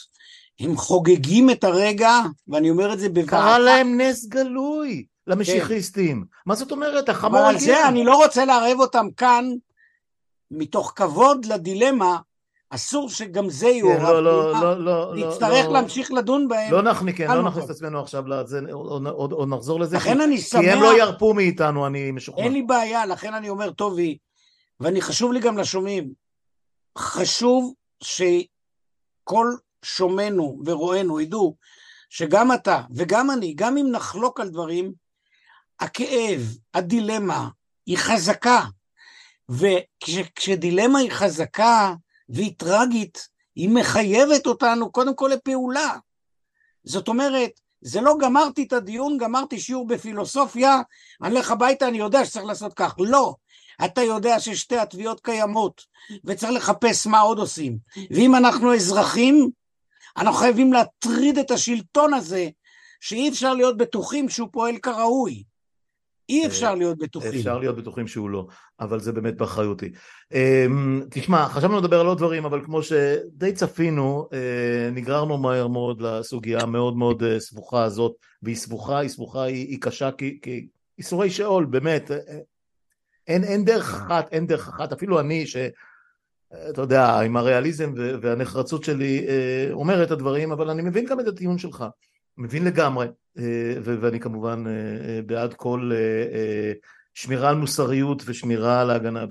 [0.59, 2.11] הם חוגגים את הרגע,
[2.47, 3.31] ואני אומר את זה בבעתה.
[3.31, 6.21] קרה להם נס גלוי למשיחיסטים.
[6.21, 6.39] כן.
[6.45, 7.09] מה זאת אומרת?
[7.09, 9.45] החמור אבל על זה אני לא רוצה לערב אותם כאן,
[10.51, 12.17] מתוך כבוד לדילמה,
[12.69, 16.71] אסור שגם זה כן, לא, לא, לא, לא, נצטרך לא, להמשיך לדון בהם.
[16.71, 20.61] לא נכניס, כן, לא נכניס את עצמנו עכשיו לזה, או נחזור לזה, לכן אני שמח,
[20.61, 22.43] כי הם לא ירפו מאיתנו, אני משוכנע.
[22.43, 24.17] אין לי בעיה, לכן אני אומר, טובי,
[24.79, 26.11] ואני חשוב לי גם לשומעים,
[26.97, 27.73] חשוב
[28.03, 29.47] שכל
[29.83, 31.55] שומענו ורואינו ידעו
[32.09, 34.93] שגם אתה וגם אני, גם אם נחלוק על דברים,
[35.79, 37.49] הכאב, הדילמה,
[37.85, 38.65] היא חזקה.
[39.49, 41.93] וכשדילמה היא חזקה
[42.29, 45.97] והיא טרגית, היא מחייבת אותנו קודם כל לפעולה.
[46.83, 47.51] זאת אומרת,
[47.81, 50.81] זה לא גמרתי את הדיון, גמרתי שיעור בפילוסופיה,
[51.21, 52.95] אני הולך הביתה, אני יודע שצריך לעשות כך.
[52.99, 53.35] לא.
[53.85, 55.81] אתה יודע ששתי התביעות קיימות,
[56.25, 57.77] וצריך לחפש מה עוד עושים.
[58.11, 59.49] ואם אנחנו אזרחים,
[60.17, 62.49] אנחנו חייבים להטריד את השלטון הזה,
[63.01, 65.43] שאי אפשר להיות בטוחים שהוא פועל כראוי.
[66.29, 67.33] אי אה, אפשר להיות בטוחים.
[67.33, 68.47] אפשר להיות בטוחים שהוא לא,
[68.79, 69.91] אבל זה באמת באחריותי.
[70.33, 76.01] אמ, תשמע, חשבנו לדבר על עוד דברים, אבל כמו שדי צפינו, אה, נגררנו מהר מאוד
[76.01, 80.67] לסוגיה המאוד מאוד אה, סבוכה הזאת, והיא סבוכה, היא סבוכה, היא, היא קשה כי
[80.97, 82.11] איסורי שאול, באמת.
[83.27, 85.57] אין, אין דרך אחת, אין דרך אחת, אפילו אני, ש...
[86.69, 89.25] אתה יודע, עם הריאליזם והנחרצות שלי
[89.71, 91.85] אומר את הדברים, אבל אני מבין גם את הטיעון שלך,
[92.37, 93.07] מבין לגמרי,
[93.37, 95.91] אה, ואני כמובן אה, בעד כל
[97.17, 99.25] שמירה על מוסריות ושמירה על ההגנה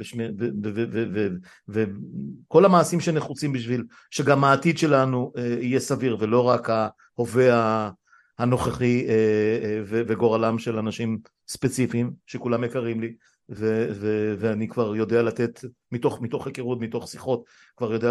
[1.68, 7.90] וכל המעשים שנחוצים בשביל שגם העתיד שלנו אה, יהיה סביר ולא רק ההווה
[8.38, 11.18] הנוכחי אה, וגורלם של אנשים
[11.48, 13.14] ספציפיים שכולם יקרים לי
[13.50, 15.60] ו- ו- ואני כבר יודע לתת
[15.92, 17.44] מתוך, מתוך היכרות, מתוך שיחות,
[17.76, 18.10] כבר יודע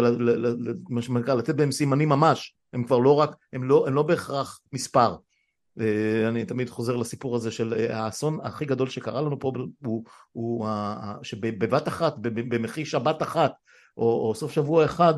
[0.88, 4.60] מה שנקרא לתת בהם סימנים ממש, הם כבר לא רק, הם לא, הם לא בהכרח
[4.72, 5.16] מספר,
[5.80, 9.52] אה, אני תמיד חוזר לסיפור הזה של אה, האסון הכי גדול שקרה לנו פה
[9.84, 10.66] הוא, הוא
[11.22, 13.52] שבבת אחת, במחי שבת אחת
[13.96, 15.14] או, או סוף שבוע אחד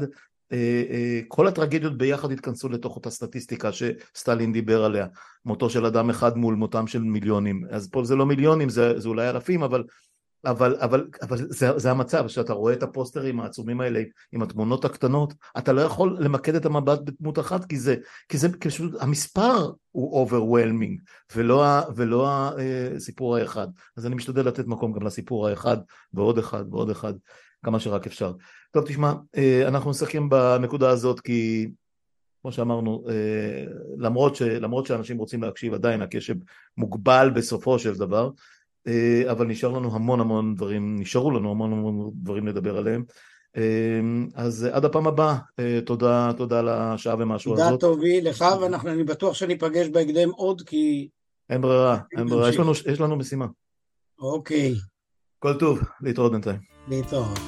[0.52, 5.06] אה, כל הטרגדיות ביחד התכנסו לתוך אותה סטטיסטיקה שסטלין דיבר עליה.
[5.44, 7.64] מותו של אדם אחד מול מותם של מיליונים.
[7.70, 9.84] אז פה זה לא מיליונים זה, זה אולי אלפים אבל
[10.44, 14.02] אבל, אבל, אבל זה, זה המצב, שאתה רואה את הפוסטרים העצומים האלה
[14.32, 17.96] עם התמונות הקטנות, אתה לא יכול למקד את המבט בדמות אחת, כי זה,
[18.28, 21.00] כי זה פשוט, המספר הוא overwhelming,
[21.36, 21.64] ולא,
[21.96, 22.30] ולא
[22.96, 23.68] הסיפור האחד.
[23.96, 25.76] אז אני משתדל לתת מקום גם לסיפור האחד,
[26.12, 27.14] ועוד אחד, ועוד אחד,
[27.64, 28.32] כמה שרק אפשר.
[28.70, 31.70] טוב, תשמע, אה, אנחנו נסכם בנקודה הזאת, כי
[32.42, 33.64] כמו שאמרנו, אה,
[33.98, 36.34] למרות, ש, למרות שאנשים רוצים להקשיב, עדיין הקשב
[36.76, 38.30] מוגבל בסופו של דבר.
[38.88, 43.04] אה, אבל נשאר לנו המון המון דברים, נשארו לנו המון המון דברים לדבר עליהם.
[43.56, 44.00] אה,
[44.34, 47.66] אז עד הפעם הבאה, אה, תודה, תודה על השעה ומשהו הזאת.
[47.66, 51.08] תודה טובי לך, ואני בטוח שניפגש בהקדם עוד, כי...
[51.50, 53.46] אין ברירה, אין ברירה, יש לנו, יש לנו משימה.
[54.18, 54.74] אוקיי.
[55.38, 56.58] כל טוב, להתראות בינתיים.
[56.88, 57.38] להתראות.